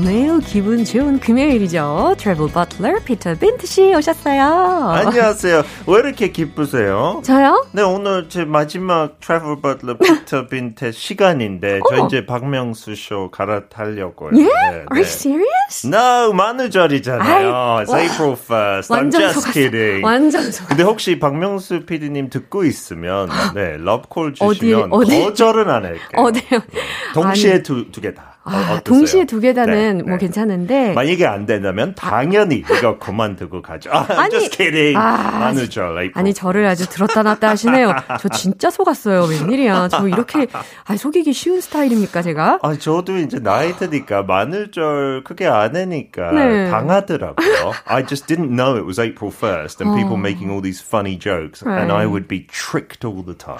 매우 0.05 0.39
기분 0.39 0.85
좋은 0.85 1.19
금요일이죠. 1.19 2.15
Travel 2.19 2.49
butler 2.53 3.01
피터 3.05 3.35
빈트 3.35 3.67
씨 3.67 3.93
오셨어요. 3.95 4.43
안녕하세요. 4.91 5.63
왜 5.89 5.99
이렇게 5.99 6.31
기쁘세요? 6.31 7.21
저요? 7.25 7.67
네, 7.73 7.83
오늘 7.83 8.29
제 8.29 8.45
마지막 8.45 9.19
travel 9.19 9.61
butler 9.61 9.99
피터 9.99 10.47
빈트 10.47 10.93
시간인데 10.93 11.81
저 11.89 12.07
이제 12.07 12.27
박명수 12.27 12.95
쇼 12.95 13.31
갈아타려고요. 13.33 14.31
Yeah? 14.35 14.71
네, 14.71 14.77
Are 14.93 15.01
you 15.01 15.03
serious? 15.03 15.85
No, 15.85 16.33
만우절이잖아요. 16.33 17.83
It's 17.85 17.93
April 17.93 18.37
1st. 18.37 18.91
I'm 18.95 19.11
just 19.11 19.51
kidding. 19.53 20.05
완전 20.05 20.43
속았어. 20.43 20.69
근데 20.69 20.85
혹시 20.85 21.19
박명수 21.19 21.87
PD님 21.87 22.31
듣고 22.31 22.63
있으면 22.65 23.29
네, 23.57 23.77
러브콜 23.79 24.35
주시면 24.35 24.93
어디, 24.93 25.13
어디? 25.13 25.25
거절은 25.25 25.69
안 25.69 25.85
할게요. 25.85 25.99
어디요? 26.15 26.61
동시에 27.15 27.63
두두개 27.65 28.15
다. 28.15 28.28
아, 28.51 28.81
동시에 28.81 29.25
두 29.25 29.41
개다는 29.41 29.99
네, 29.99 30.03
뭐 30.03 30.13
네. 30.13 30.19
괜찮은데 30.19 30.93
만약에 30.93 31.27
안 31.27 31.47
된다면 31.47 31.95
당연히 31.97 32.57
이거 32.59 32.99
그만두고 32.99 33.63
가죠. 33.63 33.91
아, 33.93 34.07
아니, 34.09 34.31
just 34.31 34.57
kidding. 34.57 34.97
아, 34.97 35.39
만우절. 35.39 36.13
아니 36.15 36.35
저를 36.35 36.67
아주 36.67 36.89
들었다 36.89 37.23
놨다 37.23 37.49
하시네요. 37.51 37.95
저 38.21 38.29
진짜 38.29 38.71
속았어요. 38.71 39.25
웬일이야. 39.25 39.89
저 39.89 40.09
이렇게 40.09 40.47
아, 40.85 40.97
속이기 40.97 41.33
쉬운 41.33 41.61
스타일입니까 41.61 42.23
제가? 42.23 42.59
아 42.63 42.75
저도 42.77 43.19
이제 43.19 43.39
나이 43.39 43.77
드니까 43.77 44.23
마늘절 44.23 45.25
크게 45.25 45.47
안 45.47 45.77
해니까 45.77 46.33
네. 46.33 46.71
당하더라고요. 46.71 47.73
I 47.87 48.07
just 48.07 48.27
didn't 48.27 48.51
know 48.55 48.77
it 48.77 48.85
was 48.87 49.01
April 49.01 49.33
1st 49.33 49.81
and 49.81 49.93
어. 49.93 49.95
people 49.97 50.17
making 50.17 50.51
all 50.51 50.63
these 50.63 50.83
funny 50.85 51.19
jokes 51.19 51.63
right. 51.65 51.81
and 51.81 51.93
I 51.93 52.07
would 52.07 52.29
be 52.29 52.47
tricked 52.47 53.05
all 53.07 53.25
the 53.25 53.37
time. 53.37 53.59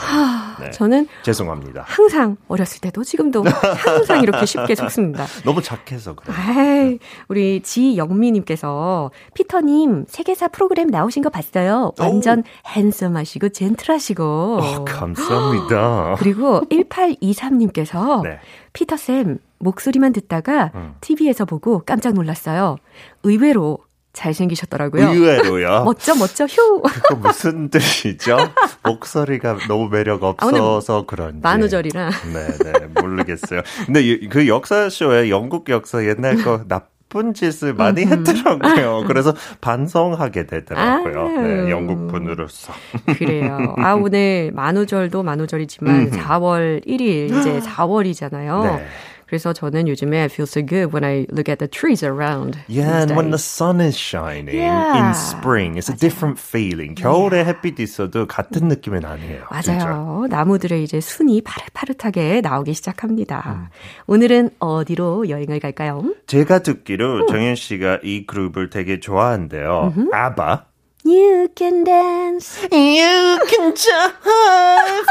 네. 0.61 0.71
저는 0.71 1.07
죄송합니다. 1.23 1.85
항상 1.87 2.37
어렸을 2.49 2.81
때도 2.81 3.05
지금도 3.05 3.45
항상 3.45 4.23
이렇게 4.23 4.47
쉽게 4.47 4.75
좋습니다. 4.85 5.27
너무 5.45 5.63
착해서 5.63 6.15
그래요. 6.15 6.37
에이, 6.59 6.99
우리 7.29 7.61
지영미님께서 7.63 9.11
피터님 9.35 10.05
세계사 10.09 10.49
프로그램 10.49 10.89
나오신 10.89 11.23
거 11.23 11.31
봤어요. 11.31 11.93
완전 11.99 12.41
오. 12.41 12.43
핸섬하시고 12.69 13.51
젠틀하시고. 13.51 14.59
어, 14.61 14.85
감사합니다. 14.85 16.17
그리고 16.19 16.61
1823님께서 16.71 18.23
네. 18.25 18.39
피터 18.73 18.97
쌤 18.97 19.39
목소리만 19.59 20.13
듣다가 20.13 20.71
음. 20.75 20.95
TV에서 21.01 21.45
보고 21.45 21.83
깜짝 21.85 22.15
놀랐어요. 22.15 22.77
의외로 23.23 23.79
잘생기셨더라고요. 24.19 25.11
의외로요. 25.11 25.85
멋져, 25.87 26.15
멋져, 26.17 26.45
휴. 26.47 26.83
그거 26.83 27.15
무슨 27.17 27.71
뜻이죠? 27.71 28.37
목소리가 28.85 29.59
너무 29.69 29.89
매력 29.89 30.25
아, 30.25 30.29
없어서 30.29 31.01
아, 31.01 31.05
그런지. 31.07 31.41
만우절이라. 31.43 32.11
네, 32.33 32.73
네, 32.73 33.01
모르겠어요. 33.01 33.63
근데 33.87 34.19
그 34.29 34.49
역사쇼에 34.49 35.31
영국 35.31 35.69
역사 35.69 36.05
옛날 36.05 36.43
거 36.43 36.65
나쁜 36.67 37.33
짓을 37.33 37.75
많이 37.75 38.05
했더라고요. 38.05 39.05
그래서 39.07 39.35
반성하게 39.61 40.47
되더라고요. 40.47 41.29
네, 41.41 41.71
영국 41.71 42.09
분으로서. 42.09 42.73
그래요. 43.19 43.75
아, 43.79 43.95
오늘 43.95 44.51
만우절도 44.53 45.23
만우절이지만 45.23 46.11
4월 46.11 46.85
1일, 46.87 47.39
이제 47.39 47.61
4월이잖아요. 47.65 48.63
네. 48.65 48.87
그래서 49.29 49.53
저는 49.53 49.89
요즘에 49.89 50.21
I 50.21 50.25
feel 50.27 50.47
so 50.49 50.65
good 50.65 50.91
when 50.93 51.05
I 51.05 51.27
look 51.31 51.51
at 51.53 51.59
the 51.59 51.69
trees 51.69 52.03
around. 52.03 52.59
Yeah, 52.67 53.03
and 53.03 53.15
when 53.15 53.29
the 53.29 53.37
sun 53.39 53.79
is 53.81 53.95
shining 53.95 54.57
yeah. 54.57 54.97
in 54.97 55.15
spring, 55.15 55.77
it's 55.77 55.91
a 55.91 55.93
맞아요. 55.93 56.01
different 56.01 56.41
feeling. 56.41 56.95
겨울에 56.95 57.45
yeah. 57.45 57.53
햇빛 57.53 57.79
있어도 57.79 58.27
같은 58.27 58.69
느낌은 58.69 59.05
아니에요. 59.05 59.45
맞아요. 59.51 60.25
진짜. 60.25 60.37
나무들의 60.37 60.83
이제 60.83 61.01
순이 61.01 61.43
파릇파릇하게 61.43 62.41
나오기 62.41 62.73
시작합니다. 62.73 63.45
음. 63.49 63.67
오늘은 64.07 64.51
어디로 64.61 65.29
여행을 65.29 65.61
갈까요? 65.61 66.03
제가 66.27 66.61
듣기로 66.61 67.23
음. 67.23 67.27
정현 67.29 67.55
씨가 67.55 68.01
이 68.03 68.25
그룹을 68.27 68.71
되게 68.71 68.99
좋아한대요. 68.99 69.93
아바. 70.13 70.68
You 71.05 71.49
can 71.55 71.85
dance. 71.85 72.59
You 72.73 73.39
can 73.49 73.73
jive. 73.75 74.13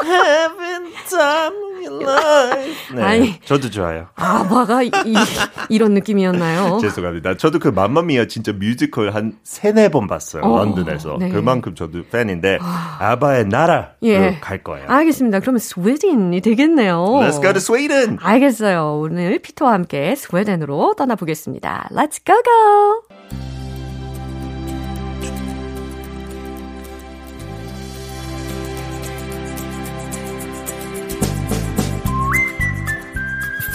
Having 0.04 0.94
time 1.10 1.54
of 1.56 1.82
your 1.82 2.04
life. 2.04 2.94
네, 2.94 3.02
아니, 3.02 3.40
저도 3.46 3.70
좋아요. 3.70 4.08
아바가 4.16 4.84
이, 4.84 4.92
이런 5.70 5.94
느낌이었나요? 5.94 6.80
죄송합니다. 6.84 7.38
저도 7.38 7.60
그 7.60 7.70
맘마미아 7.70 8.28
진짜 8.28 8.52
뮤지컬 8.52 9.12
한 9.12 9.38
세네 9.44 9.90
번 9.90 10.08
봤어요. 10.08 10.44
어, 10.44 10.58
런던에서. 10.66 11.18
네. 11.20 11.30
그만큼 11.30 11.74
저도 11.74 12.04
팬인데 12.12 12.60
아바의 12.62 13.46
나라로 13.48 13.88
예. 14.04 14.38
갈 14.42 14.64
거예요. 14.64 14.88
알겠습니다. 14.90 15.40
그러면 15.40 15.60
스웨덴이 15.60 16.42
되겠네요. 16.42 16.98
Let's 17.22 17.42
go 17.42 17.54
to 17.54 17.58
Sweden. 17.58 18.18
알겠어요. 18.22 19.00
오늘 19.02 19.40
피터와 19.40 19.72
함께 19.74 20.16
스웨덴으로 20.16 20.96
떠나보겠습니다. 20.96 21.90
Let's 21.92 22.20
go 22.26 22.36
go. 22.44 23.07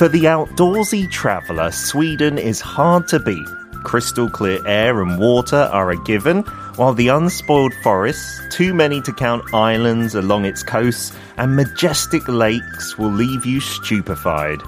For 0.02 0.08
the 0.08 0.24
outdoorsy 0.24 1.08
traveller, 1.12 1.70
Sweden 1.70 2.36
is 2.36 2.60
hard 2.60 3.06
to 3.06 3.20
beat. 3.20 3.46
Crystal 3.84 4.28
clear 4.28 4.58
air 4.66 5.00
and 5.00 5.16
water 5.16 5.70
are 5.72 5.92
a 5.92 6.02
given, 6.02 6.42
while 6.74 6.92
the 6.92 7.06
unspoiled 7.06 7.72
forests, 7.84 8.40
too 8.50 8.74
many 8.74 9.00
to 9.02 9.12
count 9.12 9.54
islands 9.54 10.16
along 10.16 10.44
its 10.44 10.64
coasts, 10.64 11.12
and 11.36 11.54
majestic 11.54 12.26
lakes 12.26 12.98
will 12.98 13.12
leave 13.12 13.46
you 13.46 13.60
stupefied. 13.60 14.60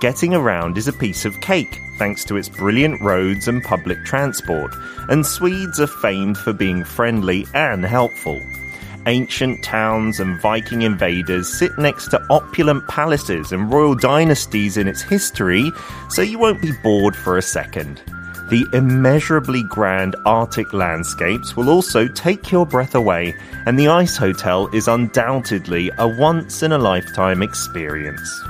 Getting 0.00 0.34
around 0.34 0.76
is 0.76 0.88
a 0.88 0.92
piece 0.92 1.24
of 1.24 1.40
cake, 1.40 1.80
thanks 1.96 2.24
to 2.24 2.36
its 2.36 2.48
brilliant 2.48 3.00
roads 3.00 3.46
and 3.46 3.62
public 3.62 4.04
transport, 4.04 4.74
and 5.08 5.24
Swedes 5.24 5.78
are 5.78 5.86
famed 5.86 6.36
for 6.36 6.52
being 6.52 6.82
friendly 6.82 7.46
and 7.54 7.84
helpful. 7.84 8.42
Ancient 9.10 9.64
towns 9.64 10.20
and 10.20 10.40
Viking 10.40 10.82
invaders 10.82 11.52
sit 11.52 11.76
next 11.78 12.10
to 12.10 12.24
opulent 12.30 12.86
palaces 12.86 13.50
and 13.50 13.72
royal 13.72 13.96
dynasties 13.96 14.76
in 14.76 14.86
its 14.86 15.02
history, 15.02 15.72
so 16.08 16.22
you 16.22 16.38
won't 16.38 16.62
be 16.62 16.70
bored 16.84 17.16
for 17.16 17.36
a 17.36 17.42
second. 17.42 18.00
The 18.50 18.64
immeasurably 18.72 19.64
grand 19.64 20.14
Arctic 20.26 20.72
landscapes 20.72 21.56
will 21.56 21.70
also 21.70 22.06
take 22.06 22.52
your 22.52 22.64
breath 22.64 22.94
away, 22.94 23.34
and 23.66 23.76
the 23.76 23.88
Ice 23.88 24.16
Hotel 24.16 24.68
is 24.72 24.86
undoubtedly 24.86 25.90
a 25.98 26.06
once 26.06 26.62
in 26.62 26.70
a 26.70 26.78
lifetime 26.78 27.42
experience. 27.42 28.44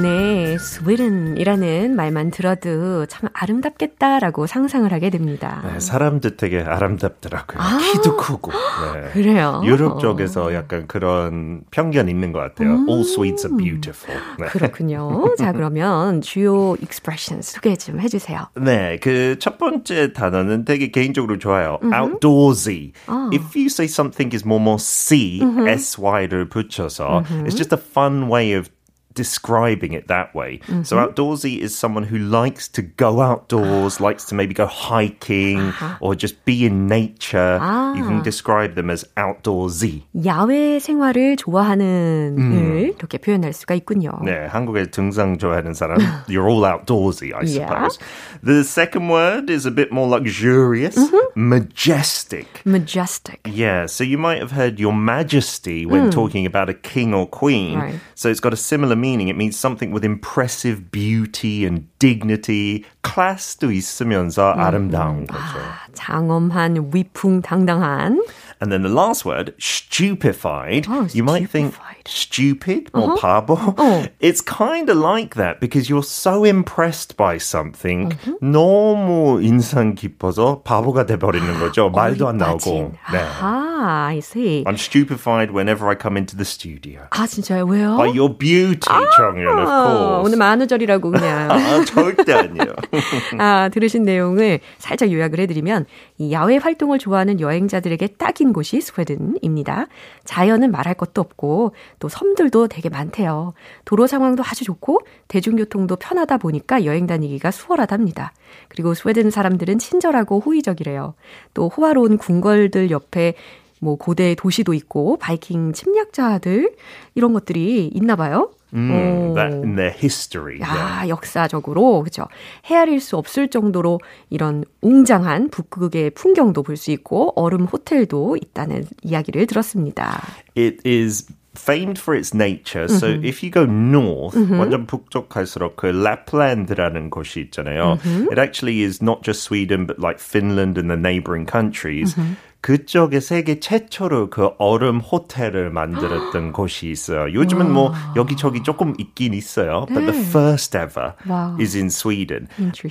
네, 0.00 0.56
스웨덴이라는 0.58 1.96
말만 1.96 2.30
들어도 2.30 3.06
참 3.06 3.28
아름답겠다라고 3.32 4.46
상상을 4.46 4.92
하게 4.92 5.10
됩니다. 5.10 5.62
네, 5.64 5.80
사람들 5.80 6.36
되게 6.36 6.60
아름답더라고요. 6.60 7.60
아~ 7.60 7.78
키도 7.78 8.16
크고. 8.16 8.52
네. 8.94 9.10
그래요. 9.12 9.62
유럽 9.64 10.00
쪽에서 10.00 10.54
약간 10.54 10.86
그런 10.86 11.62
편견 11.70 12.08
있는 12.08 12.32
것 12.32 12.40
같아요. 12.40 12.74
음~ 12.74 12.88
All 12.88 13.00
Swedes 13.00 13.46
are 13.46 13.56
beautiful. 13.56 14.20
네. 14.38 14.46
그렇군요. 14.46 15.34
자, 15.36 15.52
그러면 15.52 16.20
주요 16.20 16.76
expression 16.82 17.42
소개 17.42 17.74
좀 17.76 18.00
해주세요. 18.00 18.48
네, 18.56 18.98
그 18.98 19.38
첫 19.38 19.58
번째 19.58 20.12
단어는 20.12 20.64
되게 20.64 20.90
개인적으로 20.90 21.38
좋아요. 21.38 21.78
Mm-hmm. 21.82 21.94
Outdoorsy. 21.94 22.92
아. 23.06 23.30
If 23.32 23.56
you 23.56 23.66
say 23.66 23.86
something 23.86 24.34
is 24.34 24.44
more 24.44 24.60
more 24.60 24.78
C, 24.78 25.40
mm-hmm. 25.40 25.68
S-Y를 25.68 26.48
붙여서, 26.48 27.24
mm-hmm. 27.24 27.46
it's 27.46 27.56
just 27.56 27.72
a 27.72 27.78
fun 27.78 28.28
way 28.30 28.52
of 28.52 28.68
describing 29.17 29.93
it 29.93 30.07
that 30.07 30.33
way. 30.35 30.59
Mm-hmm. 30.65 30.83
So 30.83 30.97
outdoorsy 30.97 31.59
is 31.59 31.77
someone 31.77 32.03
who 32.03 32.17
likes 32.17 32.67
to 32.69 32.81
go 32.81 33.21
outdoors, 33.21 33.99
likes 33.99 34.25
to 34.25 34.35
maybe 34.35 34.53
go 34.53 34.65
hiking 34.65 35.59
uh-huh. 35.59 35.97
or 36.01 36.15
just 36.15 36.43
be 36.45 36.65
in 36.65 36.87
nature. 36.87 37.59
아. 37.61 37.95
You 37.95 38.03
can 38.03 38.23
describe 38.23 38.75
them 38.75 38.89
as 38.89 39.05
outdoorsy. 39.15 40.03
야외 40.25 40.79
생활을 40.79 41.37
좋아하는 41.37 42.35
음. 42.37 42.93
이렇게 42.97 43.17
표현할 43.17 43.53
수가 43.53 43.75
있군요. 43.75 44.11
네, 44.23 44.47
한국에 44.47 44.89
등산 44.89 45.37
좋아하는 45.37 45.73
사람, 45.73 45.99
you're 46.27 46.49
all 46.49 46.63
outdoorsy, 46.63 47.33
I 47.33 47.45
suppose. 47.45 47.99
Yeah. 47.99 48.41
The 48.43 48.63
second 48.63 49.09
word 49.09 49.49
is 49.49 49.65
a 49.65 49.71
bit 49.71 49.91
more 49.91 50.07
luxurious, 50.07 50.97
mm-hmm. 50.97 51.49
majestic. 51.49 52.61
Majestic. 52.65 53.41
Yeah, 53.45 53.85
so 53.85 54.03
you 54.03 54.17
might 54.17 54.39
have 54.39 54.51
heard 54.51 54.79
your 54.79 54.93
majesty 54.93 55.85
when 55.85 56.09
mm. 56.09 56.11
talking 56.11 56.45
about 56.45 56.69
a 56.69 56.73
king 56.73 57.13
or 57.13 57.27
queen. 57.27 57.79
Right. 57.79 57.99
So 58.15 58.29
it's 58.29 58.39
got 58.39 58.53
a 58.53 58.57
similar 58.57 58.95
meaning 58.95 59.03
meaning. 59.07 59.29
It 59.29 59.35
means 59.35 59.57
something 59.57 59.91
with 59.91 60.03
impressive 60.03 60.91
beauty 60.91 61.65
and 61.65 61.87
dignity. 61.99 62.83
class도 63.01 63.71
있으면서 63.71 64.53
아름다운 64.53 65.27
거죠. 65.27 65.59
아, 65.59 65.87
장엄한, 65.93 66.91
위풍당당한. 66.93 68.23
And 68.61 68.71
then 68.71 68.83
the 68.83 68.89
last 68.89 69.25
word, 69.25 69.53
stupefied. 69.59 70.87
Oh, 70.89 71.07
you 71.11 71.23
might 71.23 71.49
think 71.49 71.75
stupid 72.05 72.89
or 72.93 73.13
uh-huh. 73.13 73.41
바보. 73.41 73.75
Oh. 73.77 74.05
It's 74.19 74.41
kind 74.41 74.89
of 74.89 74.97
like 74.97 75.35
that 75.35 75.59
because 75.59 75.89
you're 75.89 76.03
so 76.03 76.43
impressed 76.43 77.17
by 77.17 77.37
something. 77.37 78.13
Uh-huh. 78.13 78.37
너무 78.41 79.41
인상 79.43 79.95
깊어서 79.95 80.61
바보가 80.63 81.05
돼버리는 81.05 81.59
거죠. 81.59 81.89
말도 81.89 82.27
안 82.27 82.37
나오고. 82.37 82.93
네. 83.11 83.19
아, 83.41 84.07
I 84.07 84.17
see. 84.19 84.63
I'm 84.65 84.77
stupefied 84.77 85.51
whenever 85.51 85.89
I 85.89 85.95
come 85.99 86.15
into 86.15 86.37
the 86.37 86.45
studio. 86.45 87.01
아, 87.09 87.27
진짜요? 87.27 87.65
왜요? 87.65 87.97
By 87.97 88.09
your 88.17 88.37
beauty, 88.37 88.87
아, 88.87 89.01
정연, 89.17 89.59
of 89.59 89.67
course. 89.67 90.25
오늘 90.25 90.37
만우절이라고 90.37 91.11
그냥. 91.11 91.51
아, 91.51 91.83
절대 91.85 92.33
아니에요. 92.33 92.73
아, 93.39 93.69
들으신 93.69 94.03
내용을 94.03 94.59
살짝 94.77 95.11
요약을 95.11 95.39
해드리면 95.41 95.85
이 96.17 96.31
야외 96.31 96.57
활동을 96.57 96.99
좋아하는 96.99 97.39
여행자들에게 97.39 98.07
딱인 98.17 98.46
곳이 98.52 98.80
스웨덴입니다. 98.80 99.86
자연은 100.24 100.70
말할 100.70 100.94
것도 100.94 101.20
없고 101.20 101.72
또 101.98 102.08
섬들도 102.08 102.68
되게 102.68 102.88
많대요. 102.88 103.54
도로 103.84 104.06
상황도 104.06 104.42
아주 104.44 104.64
좋고 104.64 105.00
대중교통도 105.28 105.96
편하다 105.96 106.38
보니까 106.38 106.84
여행 106.84 107.06
다니기가 107.06 107.50
수월하답니다. 107.50 108.32
그리고 108.68 108.94
스웨덴 108.94 109.30
사람들은 109.30 109.78
친절하고 109.78 110.40
호의적이래요. 110.40 111.14
또 111.54 111.68
호화로운 111.68 112.18
궁궐들 112.18 112.90
옆에 112.90 113.34
뭐 113.80 113.96
고대 113.96 114.34
도시도 114.34 114.74
있고 114.74 115.16
바이킹 115.18 115.72
침략자들 115.72 116.74
이런 117.14 117.32
것들이 117.32 117.86
있나 117.86 118.16
봐요. 118.16 118.50
Mm, 118.74 119.34
that 119.34 119.52
in 119.52 119.76
their 119.76 119.90
history. 119.90 120.60
야, 120.60 120.68
yeah. 120.68 121.08
역사적으로 121.08 122.02
그죠. 122.02 122.26
헤아릴 122.66 123.00
수 123.00 123.16
없을 123.16 123.48
정도로 123.48 124.00
이런 124.30 124.64
웅장한 124.82 125.50
북극의 125.50 126.10
풍경도 126.10 126.62
볼 126.62 126.76
수 126.76 126.90
있고 126.92 127.32
얼음 127.34 127.64
호텔도 127.64 128.36
있다는 128.36 128.84
이야기를 129.02 129.46
들었습니다. 129.46 130.22
It 130.56 130.80
is 130.86 131.26
famed 131.56 131.98
for 131.98 132.14
its 132.14 132.32
nature. 132.32 132.86
Mm-hmm. 132.86 132.98
So 132.98 133.08
if 133.26 133.42
you 133.42 133.50
go 133.50 133.64
north, 133.64 134.36
mm-hmm. 134.36 134.60
완전 134.60 134.86
북쪽 134.86 135.28
갈수록 135.28 135.76
그 135.76 135.88
Lapland라는 135.90 137.10
곳이 137.10 137.40
있잖아요. 137.50 137.98
Mm-hmm. 137.98 138.28
It 138.30 138.38
actually 138.38 138.82
is 138.82 139.02
not 139.02 139.22
just 139.24 139.42
Sweden 139.42 139.86
but 139.86 139.98
like 139.98 140.20
Finland 140.20 140.78
and 140.78 140.88
the 140.88 140.96
neighboring 140.96 141.46
countries. 141.46 142.14
Mm-hmm. 142.14 142.34
그쪽에 142.60 143.20
세계 143.20 143.60
최초로 143.60 144.30
그 144.30 144.50
얼음 144.58 144.98
호텔을 144.98 145.70
만들었던 145.70 146.52
곳이 146.52 146.90
있어요. 146.90 147.32
요즘은 147.32 147.70
뭐 147.72 147.92
여기저기 148.16 148.62
조금 148.62 148.94
있긴 148.98 149.32
있어요. 149.32 149.86
But 149.86 150.06
the 150.06 150.20
first 150.26 150.76
ever 150.76 151.14
wow. 151.28 151.56
is 151.60 151.76
in 151.76 151.86
Sweden. 151.86 152.48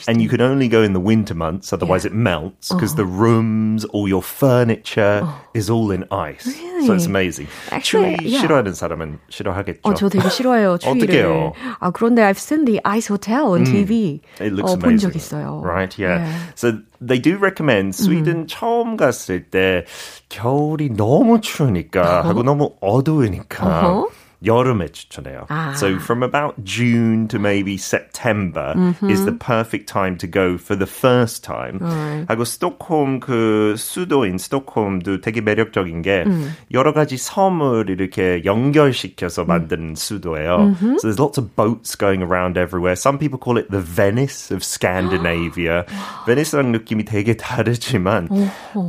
And 0.07 0.21
you 0.21 0.29
can 0.29 0.41
only 0.41 0.69
go 0.69 0.81
in 0.81 0.93
the 0.93 1.03
winter 1.03 1.35
months, 1.35 1.73
otherwise 1.73 2.05
yeah. 2.05 2.13
it 2.13 2.15
melts 2.15 2.69
because 2.69 2.95
the 2.95 3.05
rooms, 3.05 3.83
all 3.91 4.07
your 4.07 4.23
furniture 4.23 5.21
oh. 5.23 5.35
is 5.53 5.69
all 5.69 5.91
in 5.91 6.05
ice. 6.11 6.47
Really? 6.47 6.87
So 6.87 6.93
it's 6.93 7.05
amazing. 7.05 7.47
Actually, 7.69 8.15
추위 8.15 8.31
yeah. 8.31 8.41
싫어하는 8.41 8.73
사람은 8.73 9.19
싫어하겠죠. 9.29 9.81
어, 9.83 9.93
저 9.93 10.07
되게 10.07 10.29
싫어해요, 10.29 10.77
추위를. 10.77 11.03
어떡해요? 11.03 11.53
아, 11.79 11.91
그런데 11.91 12.23
I've 12.23 12.39
seen 12.39 12.63
the 12.63 12.79
ice 12.85 13.11
hotel 13.11 13.51
on 13.51 13.65
TV. 13.65 14.21
It 14.39 14.53
looks 14.53 14.71
어, 14.71 14.79
amazing. 14.79 15.11
본적 15.11 15.15
있어요. 15.15 15.61
Right, 15.61 15.91
yeah. 15.99 16.23
yeah. 16.23 16.53
So 16.55 16.79
they 16.99 17.19
do 17.21 17.37
recommend 17.37 17.93
스웨덴 17.93 18.45
mm. 18.45 18.47
처음 18.47 18.97
갔을 18.97 19.49
때 19.49 19.85
겨울이 20.29 20.89
너무 20.95 21.41
추우니까 21.41 22.01
uh-huh. 22.01 22.27
하고 22.27 22.43
너무 22.43 22.75
어두우니까 22.81 23.65
uh-huh. 23.65 24.26
여름에 24.44 24.88
추천해요. 24.88 25.46
아. 25.48 25.72
So 25.76 25.98
from 25.98 26.22
about 26.22 26.64
June 26.64 27.28
to 27.28 27.38
maybe 27.38 27.76
September 27.76 28.74
mm-hmm. 28.74 29.10
is 29.10 29.24
the 29.24 29.32
perfect 29.32 29.86
time 29.86 30.16
to 30.18 30.26
go 30.26 30.58
for 30.58 30.76
the 30.76 30.86
first 30.86 31.44
time. 31.44 31.78
Right. 31.78 32.26
하고 32.28 32.44
스톡홈 32.44 33.20
그 33.20 33.74
수도인 33.76 34.38
스톡홈도 34.38 35.20
되게 35.20 35.40
매력적인 35.40 36.02
게 36.02 36.24
음. 36.26 36.52
여러 36.72 36.92
가지 36.92 37.16
섬을 37.16 37.90
이렇게 37.90 38.42
연결시켜서 38.44 39.44
만든 39.44 39.92
음. 39.92 39.94
수도예요. 39.94 40.56
Mm-hmm. 40.58 40.98
So 40.98 41.08
there's 41.08 41.20
lots 41.20 41.38
of 41.38 41.54
boats 41.54 41.94
going 41.94 42.22
around 42.22 42.58
everywhere. 42.58 42.96
Some 42.96 43.18
people 43.18 43.38
call 43.38 43.58
it 43.58 43.70
the 43.70 43.80
Venice 43.80 44.50
of 44.50 44.64
Scandinavia. 44.64 45.84
Venice랑 46.26 46.72
느낌이 46.72 47.04
되게 47.04 47.36
다르지만 47.36 48.28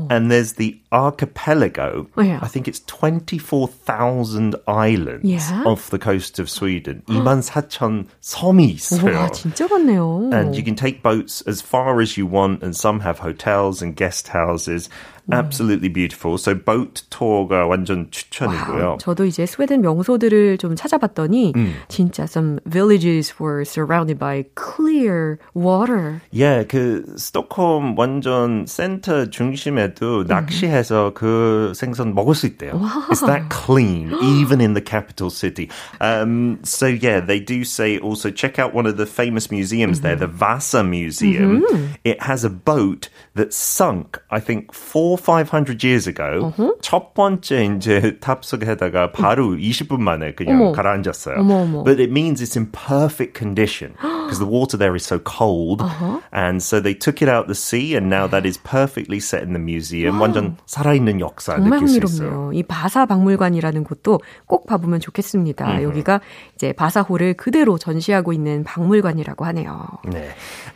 and 0.09 0.31
there's 0.31 0.53
the 0.53 0.79
archipelago. 0.91 2.07
Yeah. 2.17 2.39
I 2.41 2.47
think 2.47 2.67
it's 2.67 2.81
24,000 2.81 4.55
islands. 4.67 5.25
Yeah. 5.25 5.39
yeah. 5.39 5.63
off 5.65 5.89
the 5.89 5.99
coast 5.99 6.39
of 6.39 6.49
Sweden. 6.49 7.03
2만 7.07 7.43
4천 7.43 8.07
섬이 8.21 8.75
있어요. 8.75 9.17
와, 9.17 9.31
진짜 9.31 9.67
많네요. 9.67 10.33
And 10.33 10.55
you 10.55 10.63
can 10.63 10.75
take 10.75 11.03
boats 11.03 11.41
as 11.47 11.61
far 11.61 12.01
as 12.01 12.17
you 12.17 12.25
want 12.25 12.63
and 12.63 12.75
some 12.75 12.99
have 13.01 13.19
hotels 13.19 13.81
and 13.81 13.95
guest 13.95 14.27
houses. 14.29 14.89
Absolutely 15.31 15.87
beautiful. 15.87 16.37
So 16.37 16.53
boat 16.53 17.03
tour가 17.09 17.65
완전 17.65 18.11
추천이고요. 18.11 18.83
와우, 18.83 18.97
저도 18.97 19.25
이제 19.25 19.45
스웨덴 19.45 19.81
명소들을 19.81 20.57
좀 20.57 20.75
찾아봤더니 20.75 21.53
음. 21.55 21.75
진짜 21.87 22.23
some 22.23 22.59
villages 22.69 23.39
were 23.39 23.63
surrounded 23.63 24.19
by 24.19 24.43
clear 24.55 25.37
water. 25.55 26.19
Yeah, 26.31 26.67
그 26.67 27.05
스톡홈 27.15 27.95
완전 27.97 28.65
센터 28.67 29.29
중심에도 29.29 30.25
낚시해서 30.27 31.13
그 31.13 31.71
생선 31.73 32.13
먹을 32.13 32.35
수 32.35 32.45
있대요. 32.47 32.73
Wow. 32.73 33.07
It's 33.09 33.25
that 33.25 33.49
clean, 33.49 34.11
even 34.21 34.59
in 34.59 34.73
the 34.73 34.83
capital 34.83 35.29
city. 35.29 35.69
Um, 36.01 36.59
so 36.63 36.87
yeah, 36.87 37.21
they 37.21 37.39
do 37.39 37.63
say 37.63 37.97
also 37.97 38.29
check 38.29 38.59
out 38.59 38.73
one 38.73 38.85
of 38.85 38.97
the 38.97 39.05
famous 39.05 39.49
museums 39.49 39.99
mm-hmm. 39.99 40.07
there, 40.07 40.15
the 40.17 40.27
Vasa 40.27 40.83
Museum. 40.83 41.61
Mm-hmm. 41.61 41.85
It 42.03 42.21
has 42.21 42.43
a 42.43 42.49
boat 42.49 43.07
that 43.35 43.53
sunk, 43.53 44.19
I 44.29 44.41
think, 44.41 44.73
four 44.73 45.16
500 45.17 45.83
years 45.83 46.07
ago 46.07 46.53
uh-huh. 46.53 46.75
첫 46.81 47.13
번째 47.13 47.65
이제 47.65 48.17
탑승해다가 48.19 49.11
바로 49.11 49.55
20분 49.55 49.99
만에 49.99 50.35
그냥 50.35 50.61
어머. 50.61 50.71
가라앉았어요. 50.71 51.37
어머, 51.39 51.63
어머. 51.63 51.83
But 51.83 51.99
it 51.99 52.11
means 52.11 52.41
it's 52.41 52.55
in 52.55 52.67
perfect 52.71 53.33
condition 53.33 53.93
because 54.01 54.39
the 54.39 54.47
water 54.47 54.77
there 54.77 54.95
is 54.95 55.05
so 55.05 55.19
cold. 55.19 55.81
Uh-huh. 55.81 56.21
And 56.31 56.61
so 56.61 56.79
they 56.79 56.93
took 56.93 57.21
it 57.21 57.29
out 57.29 57.47
the 57.47 57.55
sea 57.55 57.95
and 57.95 58.09
now 58.09 58.27
that 58.27 58.45
is 58.45 58.57
perfectly 58.57 59.19
set 59.19 59.43
in 59.43 59.53
the 59.53 59.59
museum. 59.59 60.19
완전 60.19 60.57
살아있는 60.65 61.19
역사 61.19 61.55
정말 61.57 61.79
느낄 61.79 62.07
수 62.07 62.21
있어요. 62.21 62.51
이 62.53 62.63
바사 62.63 63.05
박물관이라는 63.05 63.83
곳도 63.83 64.19
꼭 64.45 64.67
봐보면 64.67 64.99
좋겠습니다. 64.99 65.65
Mm-hmm. 65.65 65.83
여기가 65.83 66.21
이제 66.55 66.73
바사호를 66.73 67.33
그대로 67.35 67.77
전시하고 67.77 68.33
있는 68.33 68.63
박물관이라고 68.63 69.45
하네요. 69.45 69.87
네. 70.09 70.29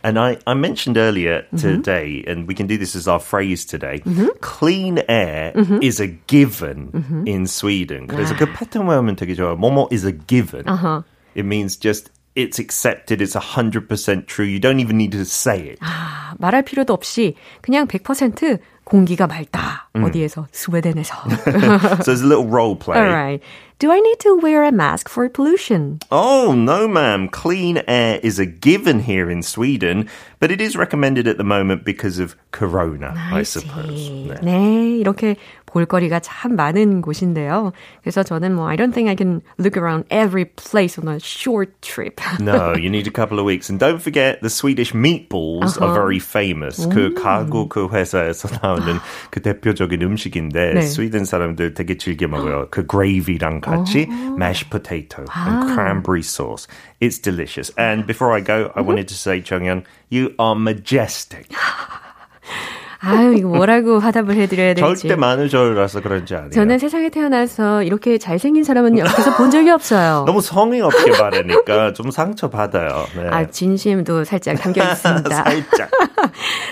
And 0.04 0.18
I, 0.18 0.38
I 0.46 0.54
mentioned 0.54 0.98
earlier 0.98 1.42
today, 1.56 2.22
mm-hmm. 2.22 2.30
and 2.30 2.48
we 2.48 2.54
can 2.54 2.66
do 2.66 2.78
this 2.78 2.96
as 2.96 3.08
our 3.08 3.20
phrase 3.20 3.64
today. 3.64 4.00
Mm-hmm. 4.06 4.31
clean 4.40 5.02
air 5.08 5.52
mm-hmm. 5.54 5.82
is 5.82 6.00
a 6.00 6.08
given 6.26 6.90
mm-hmm. 6.92 7.26
in 7.26 7.46
Sweden. 7.46 8.06
그래서 8.06 8.34
그 8.36 8.46
패턴 8.52 8.86
외우면 8.86 9.16
되게 9.16 9.34
좋아요. 9.34 9.56
뭐뭐 9.56 9.88
is 9.92 10.06
a 10.06 10.12
given. 10.12 10.68
Uh-huh. 10.68 11.02
It 11.34 11.44
means 11.44 11.76
just 11.76 12.10
it's 12.34 12.58
accepted, 12.60 13.20
it's 13.20 13.34
100% 13.34 14.26
true. 14.26 14.44
You 14.46 14.60
don't 14.60 14.78
even 14.78 14.96
need 14.96 15.12
to 15.12 15.24
say 15.24 15.74
it. 15.74 15.78
아, 15.80 16.34
말할 16.38 16.62
필요도 16.62 16.92
없이 16.94 17.34
그냥 17.62 17.88
100% 17.88 18.60
공기가 18.84 19.26
맑다. 19.26 19.88
음. 19.96 20.04
어디에서? 20.04 20.46
스웨덴에서. 20.50 21.14
so 21.28 22.10
there's 22.10 22.22
a 22.22 22.26
little 22.26 22.46
role 22.46 22.74
play. 22.74 22.98
All 22.98 23.06
right. 23.06 23.42
Do 23.78 23.92
I 23.92 24.00
need 24.00 24.18
to 24.20 24.34
wear 24.42 24.64
a 24.64 24.72
mask 24.72 25.08
for 25.08 25.28
pollution? 25.28 26.00
Oh, 26.10 26.52
no, 26.52 26.88
ma'am. 26.88 27.28
Clean 27.28 27.80
air 27.86 28.18
is 28.24 28.40
a 28.40 28.46
given 28.46 28.98
here 28.98 29.30
in 29.30 29.40
Sweden, 29.40 30.08
but 30.40 30.50
it 30.50 30.60
is 30.60 30.74
recommended 30.74 31.28
at 31.28 31.36
the 31.36 31.44
moment 31.44 31.84
because 31.84 32.18
of 32.18 32.34
corona, 32.50 33.14
I, 33.14 33.38
I 33.38 33.42
suppose. 33.44 34.10
네. 34.10 34.40
네, 34.42 34.98
이렇게 34.98 35.36
볼거리가 35.66 36.18
참 36.20 36.56
많은 36.56 37.02
곳인데요. 37.02 37.72
그래서 38.02 38.24
저는 38.24 38.54
뭐 38.54 38.66
I 38.66 38.76
don't 38.76 38.92
think 38.92 39.08
I 39.08 39.14
can 39.14 39.42
look 39.58 39.76
around 39.76 40.06
every 40.10 40.46
place 40.46 40.98
on 40.98 41.06
a 41.06 41.20
short 41.20 41.70
trip. 41.82 42.20
no, 42.40 42.74
you 42.74 42.90
need 42.90 43.06
a 43.06 43.12
couple 43.12 43.38
of 43.38 43.44
weeks. 43.44 43.68
And 43.70 43.78
don't 43.78 44.00
forget 44.00 44.40
the 44.42 44.50
Swedish 44.50 44.92
meatballs 44.92 45.76
uh-huh. 45.76 45.86
are 45.86 45.94
very 45.94 46.18
famous. 46.18 46.84
음. 46.84 46.90
그 46.90 47.14
가구 47.14 47.68
그 47.68 47.88
회사에서 47.88 48.48
나 48.60 48.71
오는 48.72 48.98
그 49.30 49.40
대표적인 49.42 50.02
음식인데 50.02 50.74
네. 50.74 50.80
스웨덴 50.82 51.24
사람들 51.24 51.74
되게 51.74 51.96
즐겨 51.96 52.26
먹어요. 52.28 52.68
그 52.70 52.86
gravy랑 52.86 53.60
같이 53.60 54.06
uh-huh. 54.06 54.34
mashed 54.36 54.70
potato 54.70 55.24
아. 55.28 55.48
and 55.48 55.74
cranberry 55.74 56.22
sauce. 56.22 56.66
It's 57.00 57.18
delicious. 57.18 57.70
And 57.76 58.06
before 58.06 58.32
I 58.32 58.40
go, 58.40 58.72
I 58.74 58.80
wanted 58.80 59.08
to 59.08 59.14
say, 59.14 59.40
정연, 59.40 59.84
you 60.10 60.34
are 60.38 60.54
majestic. 60.54 61.52
아유, 63.05 63.33
이거 63.37 63.49
뭐라고 63.49 63.99
화답을 63.99 64.35
해드려야 64.35 64.73
될지. 64.73 65.01
절대 65.01 65.15
만우절라서 65.15 66.01
그런지 66.01 66.35
아니에요. 66.35 66.51
저는 66.51 66.79
세상에 66.79 67.09
태어나서 67.09 67.83
이렇게 67.83 68.17
잘생긴 68.17 68.63
사람은 68.63 68.97
옆에서 68.97 69.35
본 69.35 69.51
적이 69.51 69.71
없어요. 69.71 70.23
너무 70.27 70.41
성의 70.41 70.81
없게 70.81 71.11
말하니까 71.11 71.93
좀 71.93 72.11
상처받아요. 72.11 73.05
네. 73.15 73.27
아, 73.29 73.45
진심도 73.47 74.23
살짝 74.23 74.55
담겨 74.57 74.83
있습니다. 74.83 75.29
살짝. 75.43 75.91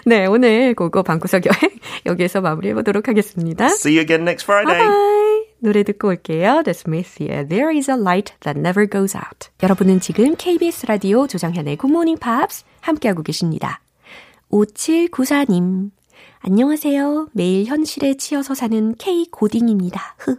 네, 0.06 0.26
오늘 0.26 0.74
고고 0.74 1.04
방구석 1.04 1.44
여행 1.46 1.76
여기에서 2.06 2.42
마무리해보도록 2.42 3.08
하겠습니다. 3.08 3.66
See 3.66 3.98
you 3.98 4.02
again 4.02 4.22
next 4.22 4.46
Friday. 4.46 4.88
Bye. 4.88 5.46
노래 5.60 5.84
듣고 5.84 6.08
올게요. 6.08 6.64
The 6.64 6.72
Smiths의 6.72 7.48
There 7.50 7.76
is 7.76 7.90
a 7.92 7.96
light 7.98 8.34
that 8.40 8.58
never 8.60 8.90
goes 8.90 9.16
out. 9.16 9.50
여러분은 9.62 10.00
지금 10.00 10.36
KBS 10.36 10.88
라디오 10.88 11.28
조장현의 11.28 11.78
Good 11.78 11.92
Morning 11.92 12.20
Pops 12.20 12.64
함께하고 12.82 13.22
계십니다. 13.22 13.80
5794님. 14.52 15.92
안녕하세요. 16.44 17.28
매일 17.34 17.66
현실에 17.66 18.16
치여서 18.16 18.56
사는 18.56 18.96
K 18.96 19.28
고딩입니다. 19.30 20.16
흐. 20.18 20.38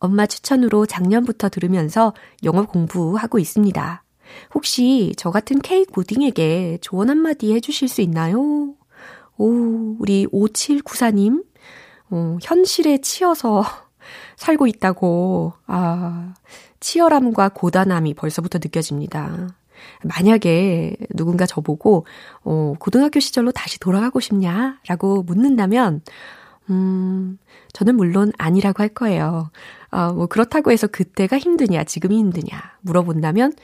엄마 0.00 0.26
추천으로 0.26 0.86
작년부터 0.86 1.48
들으면서 1.48 2.14
영어 2.42 2.66
공부하고 2.66 3.38
있습니다. 3.38 4.02
혹시 4.54 5.12
저 5.16 5.30
같은 5.30 5.60
K 5.60 5.84
고딩에게 5.84 6.78
조언 6.80 7.10
한마디 7.10 7.54
해주실 7.54 7.86
수 7.86 8.00
있나요? 8.00 8.74
오, 9.38 9.96
우리 10.00 10.26
5794님, 10.26 11.44
어, 12.10 12.36
현실에 12.42 12.98
치여서 12.98 13.62
살고 14.36 14.66
있다고, 14.66 15.52
아, 15.68 16.34
치열함과 16.80 17.50
고단함이 17.50 18.14
벌써부터 18.14 18.58
느껴집니다. 18.58 19.46
만약에 20.04 20.96
누군가 21.14 21.46
저보고, 21.46 22.06
어, 22.44 22.74
고등학교 22.78 23.20
시절로 23.20 23.52
다시 23.52 23.78
돌아가고 23.80 24.20
싶냐? 24.20 24.78
라고 24.86 25.22
묻는다면, 25.22 26.02
음, 26.70 27.38
저는 27.72 27.96
물론 27.96 28.32
아니라고 28.38 28.82
할 28.82 28.88
거예요. 28.88 29.50
어, 29.90 30.12
뭐, 30.12 30.26
그렇다고 30.26 30.70
해서 30.70 30.86
그때가 30.86 31.38
힘드냐, 31.38 31.84
지금이 31.84 32.16
힘드냐, 32.16 32.76
물어본다면, 32.82 33.54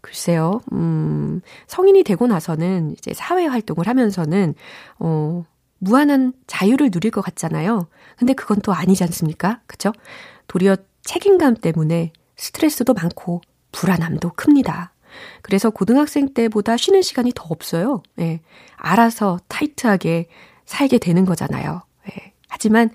글쎄요, 0.00 0.60
음, 0.72 1.40
성인이 1.66 2.02
되고 2.04 2.26
나서는 2.26 2.92
이제 2.98 3.12
사회 3.14 3.46
활동을 3.46 3.86
하면서는, 3.86 4.54
어, 4.98 5.44
무한한 5.78 6.32
자유를 6.46 6.90
누릴 6.90 7.10
것 7.10 7.20
같잖아요. 7.20 7.88
근데 8.16 8.32
그건 8.32 8.60
또 8.62 8.72
아니지 8.72 9.04
않습니까? 9.04 9.60
그쵸? 9.66 9.92
도리어 10.46 10.76
책임감 11.02 11.56
때문에 11.56 12.12
스트레스도 12.36 12.94
많고 12.94 13.42
불안함도 13.72 14.30
큽니다. 14.30 14.93
그래서 15.42 15.70
고등학생 15.70 16.32
때보다 16.32 16.76
쉬는 16.76 17.02
시간이 17.02 17.32
더 17.34 17.44
없어요. 17.48 18.02
예. 18.20 18.40
알아서 18.76 19.38
타이트하게 19.48 20.28
살게 20.66 20.98
되는 20.98 21.24
거잖아요. 21.24 21.82
예. 22.10 22.32
하지만 22.48 22.90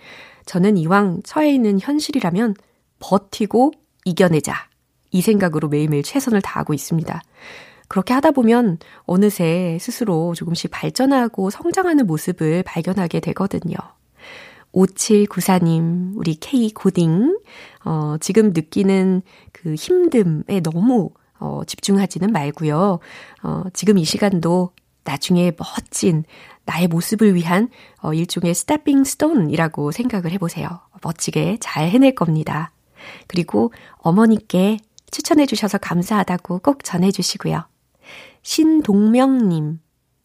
저는 0.45 0.77
이왕 0.77 1.21
처해 1.23 1.53
있는 1.53 1.79
현실이라면 1.79 2.55
버티고 2.99 3.71
이겨내자. 4.05 4.69
이 5.11 5.21
생각으로 5.21 5.67
매일매일 5.67 6.03
최선을 6.03 6.41
다하고 6.41 6.73
있습니다. 6.73 7.21
그렇게 7.87 8.13
하다 8.13 8.31
보면 8.31 8.77
어느새 9.05 9.77
스스로 9.81 10.35
조금씩 10.35 10.69
발전하고 10.71 11.49
성장하는 11.49 12.05
모습을 12.05 12.63
발견하게 12.63 13.19
되거든요. 13.19 13.75
5794님, 14.73 16.13
우리 16.15 16.35
K 16.35 16.69
고딩, 16.69 17.39
어, 17.85 18.15
지금 18.19 18.53
느끼는 18.53 19.23
그 19.51 19.73
힘듦에 19.73 20.61
너무 20.61 21.09
어, 21.39 21.61
집중하지는 21.65 22.31
말고요. 22.31 22.99
어, 23.43 23.63
지금 23.73 23.97
이 23.97 24.05
시간도 24.05 24.71
나중에 25.03 25.51
멋진 25.57 26.23
나의 26.65 26.87
모습을 26.87 27.33
위한 27.35 27.69
어, 28.01 28.13
일종의 28.13 28.53
stepping 28.53 29.03
stone이라고 29.03 29.91
생각을 29.91 30.31
해보세요. 30.31 30.81
멋지게 31.03 31.57
잘 31.59 31.89
해낼 31.89 32.13
겁니다. 32.13 32.71
그리고 33.27 33.73
어머니께 33.97 34.77
추천해 35.09 35.45
주셔서 35.45 35.77
감사하다고 35.77 36.59
꼭 36.59 36.83
전해 36.83 37.11
주시고요. 37.11 37.63
신동명님, 38.43 39.79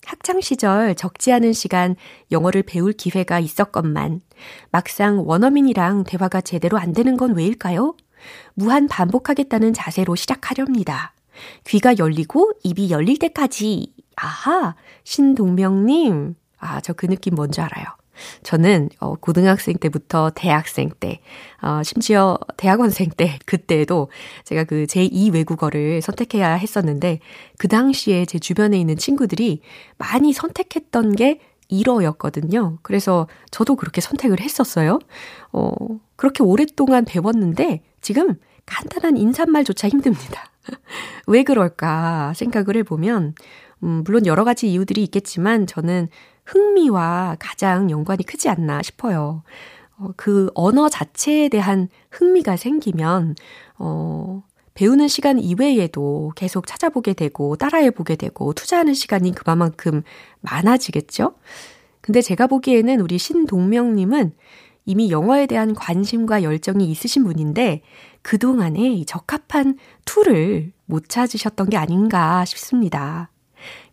학창시절 0.04 0.94
적지 0.96 1.32
않은 1.32 1.52
시간 1.52 1.96
영어를 2.30 2.62
배울 2.62 2.92
기회가 2.92 3.40
있었건만 3.40 4.20
막상 4.70 5.26
원어민이랑 5.26 6.04
대화가 6.04 6.40
제대로 6.40 6.78
안 6.78 6.92
되는 6.92 7.16
건 7.16 7.34
왜일까요? 7.34 7.94
무한 8.54 8.88
반복하겠다는 8.88 9.72
자세로 9.72 10.14
시작하렵니다. 10.16 11.12
귀가 11.66 11.96
열리고 11.98 12.52
입이 12.62 12.90
열릴 12.90 13.18
때까지. 13.18 13.92
아하, 14.16 14.74
신동명님. 15.04 16.36
아, 16.58 16.80
저 16.80 16.92
그 16.94 17.06
느낌 17.06 17.34
뭔지 17.34 17.60
알아요. 17.60 17.86
저는 18.44 18.90
어, 19.00 19.16
고등학생 19.16 19.74
때부터 19.76 20.30
대학생 20.34 20.90
때, 21.00 21.20
어, 21.60 21.82
심지어 21.82 22.38
대학원생 22.56 23.10
때, 23.10 23.38
그때도 23.44 24.08
제가 24.44 24.64
그 24.64 24.86
제2 24.86 25.32
외국어를 25.34 26.00
선택해야 26.00 26.54
했었는데, 26.54 27.18
그 27.58 27.66
당시에 27.68 28.24
제 28.24 28.38
주변에 28.38 28.78
있는 28.78 28.96
친구들이 28.96 29.60
많이 29.98 30.32
선택했던 30.32 31.16
게 31.16 31.40
일어였거든요. 31.68 32.78
그래서 32.82 33.26
저도 33.50 33.74
그렇게 33.74 34.00
선택을 34.00 34.40
했었어요. 34.40 34.98
어, 35.52 35.72
그렇게 36.16 36.44
오랫동안 36.44 37.04
배웠는데, 37.04 37.82
지금 38.04 38.34
간단한 38.66 39.16
인사말조차 39.16 39.88
힘듭니다. 39.88 40.50
왜 41.26 41.42
그럴까 41.42 42.34
생각을 42.36 42.76
해보면, 42.76 43.34
음, 43.82 44.02
물론 44.04 44.26
여러 44.26 44.44
가지 44.44 44.70
이유들이 44.70 45.02
있겠지만, 45.04 45.66
저는 45.66 46.08
흥미와 46.44 47.36
가장 47.40 47.90
연관이 47.90 48.22
크지 48.22 48.50
않나 48.50 48.82
싶어요. 48.82 49.42
어, 49.96 50.10
그 50.18 50.50
언어 50.54 50.90
자체에 50.90 51.48
대한 51.48 51.88
흥미가 52.10 52.58
생기면, 52.58 53.36
어, 53.78 54.42
배우는 54.74 55.08
시간 55.08 55.38
이외에도 55.38 56.30
계속 56.36 56.66
찾아보게 56.66 57.14
되고, 57.14 57.56
따라해보게 57.56 58.16
되고, 58.16 58.52
투자하는 58.52 58.92
시간이 58.92 59.34
그만큼 59.34 60.02
많아지겠죠? 60.42 61.36
근데 62.02 62.20
제가 62.20 62.48
보기에는 62.48 63.00
우리 63.00 63.16
신동명님은 63.16 64.34
이미 64.86 65.10
영어에 65.10 65.46
대한 65.46 65.74
관심과 65.74 66.42
열정이 66.42 66.84
있으신 66.90 67.24
분인데, 67.24 67.82
그동안에 68.22 69.04
적합한 69.06 69.78
tool을 70.04 70.72
못 70.86 71.08
찾으셨던 71.08 71.70
게 71.70 71.76
아닌가 71.76 72.44
싶습니다. 72.44 73.30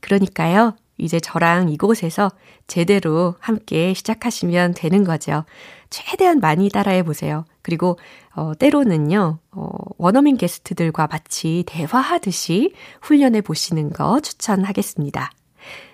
그러니까요, 0.02 0.76
이제 0.98 1.20
저랑 1.20 1.70
이곳에서 1.70 2.30
제대로 2.68 3.36
함께 3.40 3.94
시작하시면 3.94 4.76
되는 4.76 5.04
거죠. 5.04 5.46
최대한 5.90 6.40
많이 6.40 6.70
따라해 6.70 7.04
보세요. 7.04 7.46
그리고 7.64 7.98
어, 8.36 8.54
때로는요, 8.58 9.40
어, 9.52 9.68
원어민 9.98 10.38
게스트들과 10.38 11.08
마치 11.08 11.64
대화하듯이 11.66 12.74
훈련해 13.02 13.42
보시는 13.42 13.92
거 13.92 14.20
추천하겠습니다. 14.20 15.32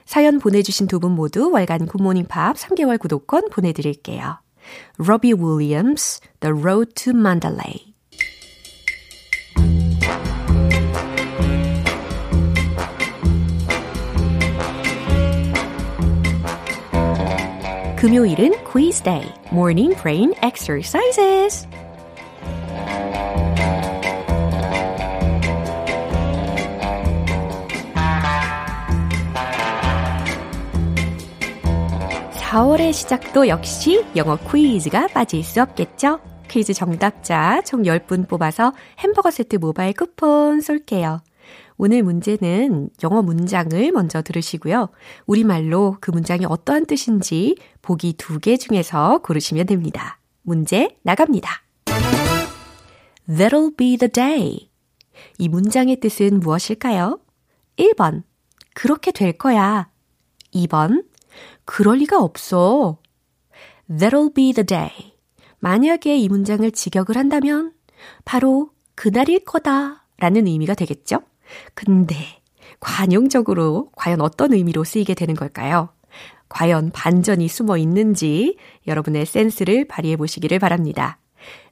사연 0.06 0.40
보내주신 0.40 0.88
두 0.88 1.00
분 1.00 1.12
모두 1.14 1.52
월간 1.52 1.88
굿모닝 1.88 2.26
팝 2.28 2.56
3개월 2.56 3.00
구독권 3.00 3.50
보내드릴게요. 3.50 4.40
로비 4.99 5.35
윌리엄스, 5.35 6.21
The 6.41 6.55
Road 6.55 6.95
to 6.95 7.13
Mandalay. 7.13 7.93
금요일은 18.03 18.65
quiz 18.65 19.01
day, 19.01 19.33
morning 19.53 19.95
brain 20.03 20.35
exercises. 20.43 21.69
(4월의) 32.58 32.92
시작도 32.92 33.50
역시 33.50 34.04
영어 34.16 34.36
퀴즈가 34.36 35.06
빠질 35.10 35.44
수 35.44 35.62
없겠죠? 35.62 36.20
퀴즈 36.50 36.74
정답자 36.74 37.62
총 37.62 37.84
10분 37.84 38.28
뽑아서 38.28 38.74
햄버거 38.98 39.30
세트 39.30 39.58
모바일 39.58 39.94
쿠폰 39.94 40.60
쏠게요. 40.62 41.22
오늘 41.78 42.02
문제는 42.02 42.90
영어 43.04 43.22
문장을 43.22 43.92
먼저 43.92 44.24
들으시고요. 44.24 44.90
우리말로 45.28 45.98
그 46.02 46.10
문장이 46.10 46.46
어떠한 46.46 46.88
뜻인지 46.88 47.58
보기 47.84 48.14
두 48.14 48.40
개 48.40 48.58
중에서 48.58 49.20
고르시면 49.20 49.68
됩니다. 49.68 50.20
문제 50.42 50.98
나갑니다. 51.04 51.62
That'll 53.30 53.78
be 53.78 53.98
the 53.98 54.10
day. 54.12 54.72
이 55.38 55.48
문장의 55.48 56.00
뜻은 56.00 56.40
무엇일까요? 56.40 57.20
1번. 57.78 58.24
그렇게 58.74 59.12
될 59.12 59.34
거야. 59.34 59.92
2번. 60.56 61.04
그럴 61.68 61.98
리가 61.98 62.24
없어. 62.24 62.98
That'll 63.90 64.34
be 64.34 64.54
the 64.54 64.66
day. 64.66 65.14
만약에 65.60 66.18
이 66.18 66.30
문장을 66.30 66.70
직역을 66.72 67.18
한다면 67.18 67.74
바로 68.24 68.72
그날일 68.96 69.44
거다 69.44 70.06
라는 70.18 70.48
의미가 70.48 70.76
되겠죠? 70.76 71.20
근데 71.74 72.16
관용적으로 72.80 73.92
과연 73.96 74.22
어떤 74.22 74.54
의미로 74.54 74.86
쓰이게 74.86 75.14
되는 75.14 75.36
걸까요? 75.36 75.90
과연 76.48 76.92
반전이 76.92 77.50
숨어 77.50 77.78
있는지 77.78 78.58
여러분의 78.88 79.26
센스를 79.26 79.86
발휘해 79.86 80.16
보시기를 80.16 80.60
바랍니다. 80.60 81.20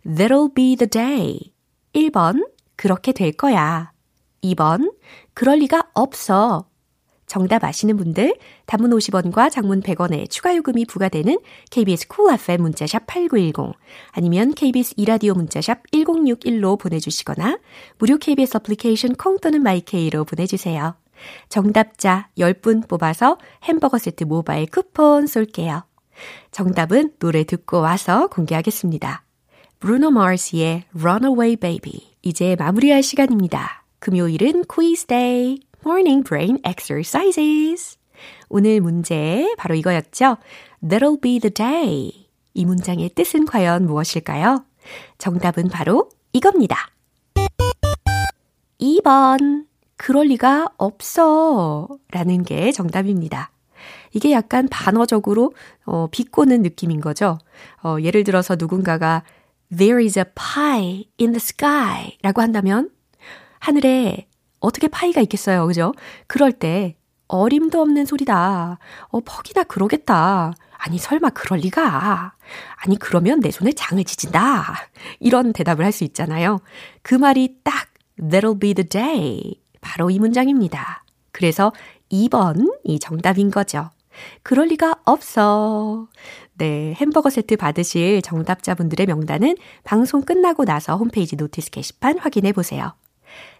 That'll 0.05 0.53
be 0.53 0.75
the 0.75 0.89
day. 0.89 1.53
1번, 1.93 2.49
그렇게 2.75 3.13
될 3.13 3.31
거야. 3.31 3.93
2번, 4.43 4.93
그럴 5.33 5.59
리가 5.59 5.89
없어. 5.93 6.67
정답 7.27 7.63
아시는 7.63 7.97
분들 7.97 8.35
단문 8.65 8.91
50원과 8.91 9.49
장문 9.51 9.81
100원의 9.81 10.29
추가 10.29 10.55
요금이 10.55 10.85
부과되는 10.85 11.39
KBS 11.71 12.07
Cool 12.07 12.39
FM 12.39 12.61
문자샵 12.61 13.07
8910 13.07 13.75
아니면 14.11 14.53
KBS 14.53 14.93
이라디오 14.97 15.33
문자샵 15.33 15.91
1061로 15.91 16.79
보내주시거나 16.79 17.59
무료 17.97 18.17
KBS 18.17 18.57
애플리케이션 18.57 19.15
콩 19.15 19.39
또는 19.39 19.63
My 19.63 19.88
K로 19.88 20.25
보내주세요. 20.25 20.95
정답자 21.49 22.29
10분 22.37 22.87
뽑아서 22.87 23.37
햄버거 23.63 23.97
세트 23.97 24.25
모바일 24.25 24.67
쿠폰 24.67 25.27
쏠게요. 25.27 25.83
정답은 26.51 27.13
노래 27.19 27.43
듣고 27.43 27.81
와서 27.81 28.27
공개하겠습니다. 28.27 29.23
브루노 29.79 30.11
마르스의 30.11 30.83
Runaway 30.97 31.57
Baby. 31.57 32.15
이제 32.21 32.55
마무리할 32.57 33.03
시간입니다. 33.03 33.83
금요일은 33.99 34.65
quiz 34.65 35.05
day, 35.05 35.59
morning 35.85 36.23
brain 36.27 36.59
exercises. 36.65 37.97
오늘 38.49 38.81
문제 38.81 39.53
바로 39.57 39.75
이거였죠. 39.75 40.37
That'll 40.83 41.21
be 41.21 41.39
the 41.39 41.51
day. 41.53 42.27
이 42.53 42.65
문장의 42.65 43.09
뜻은 43.09 43.45
과연 43.45 43.85
무엇일까요? 43.85 44.65
정답은 45.17 45.69
바로 45.69 46.09
이겁니다. 46.33 46.89
2번. 48.79 49.65
그럴 49.97 50.27
리가 50.27 50.69
없어. 50.77 51.87
라는 52.11 52.43
게 52.43 52.71
정답입니다. 52.71 53.51
이게 54.13 54.31
약간 54.31 54.67
반어적으로 54.69 55.53
어, 55.85 56.07
비꼬는 56.09 56.61
느낌인 56.61 57.01
거죠. 57.01 57.37
어, 57.83 57.97
예를 58.01 58.23
들어서 58.23 58.55
누군가가 58.57 59.23
There 59.75 60.03
is 60.03 60.17
a 60.17 60.25
pie 60.35 61.09
in 61.19 61.31
the 61.31 61.37
sky 61.37 62.17
라고 62.21 62.41
한다면 62.41 62.89
하늘에 63.59 64.27
어떻게 64.65 64.87
파이가 64.87 65.21
있겠어요. 65.21 65.67
그죠? 65.67 65.93
그럴 66.27 66.51
때 66.51 66.95
어림도 67.27 67.79
없는 67.81 68.05
소리다. 68.05 68.77
어, 69.09 69.19
퍽이나 69.21 69.63
그러겠다. 69.63 70.53
아니, 70.77 70.97
설마 70.99 71.29
그럴 71.31 71.59
리가. 71.59 72.33
아니, 72.75 72.99
그러면 72.99 73.39
내 73.39 73.49
손에 73.51 73.71
장을 73.71 74.03
지진다. 74.03 74.75
이런 75.19 75.53
대답을 75.53 75.83
할 75.83 75.91
수 75.91 76.03
있잖아요. 76.03 76.59
그 77.01 77.15
말이 77.15 77.57
딱 77.63 77.87
That'll 78.19 78.59
be 78.59 78.73
the 78.73 78.87
day. 78.87 79.55
바로 79.81 80.09
이 80.09 80.19
문장입니다. 80.19 81.03
그래서 81.31 81.71
2번이 82.11 82.99
정답인 83.01 83.49
거죠. 83.51 83.89
그럴 84.43 84.67
리가 84.67 85.01
없어. 85.05 86.07
네, 86.57 86.93
햄버거 86.93 87.29
세트 87.29 87.57
받으실 87.57 88.21
정답자분들의 88.21 89.05
명단은 89.07 89.55
방송 89.83 90.21
끝나고 90.21 90.63
나서 90.65 90.95
홈페이지 90.95 91.35
notice 91.35 91.71
게시판 91.71 92.19
확인해 92.19 92.53
보세요. 92.53 92.93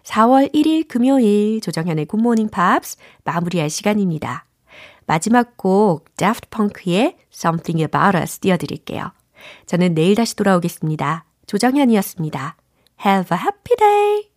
4월 0.06 0.52
1일 0.54 0.86
금요일 0.86 1.60
조정현의 1.60 2.06
굿모닝 2.06 2.48
팝스 2.48 2.96
마무리할 3.24 3.68
시간입니다. 3.68 4.46
마지막 5.06 5.56
곡 5.56 6.16
Daft 6.16 6.48
Punk의 6.50 7.16
Something 7.32 7.82
About 7.82 8.16
Us 8.16 8.38
띄워드릴게요. 8.38 9.12
저는 9.66 9.94
내일 9.94 10.14
다시 10.14 10.36
돌아오겠습니다. 10.36 11.24
조정현이었습니다. 11.46 12.56
Have 13.04 13.36
a 13.36 13.42
happy 13.42 13.76
day! 13.76 14.30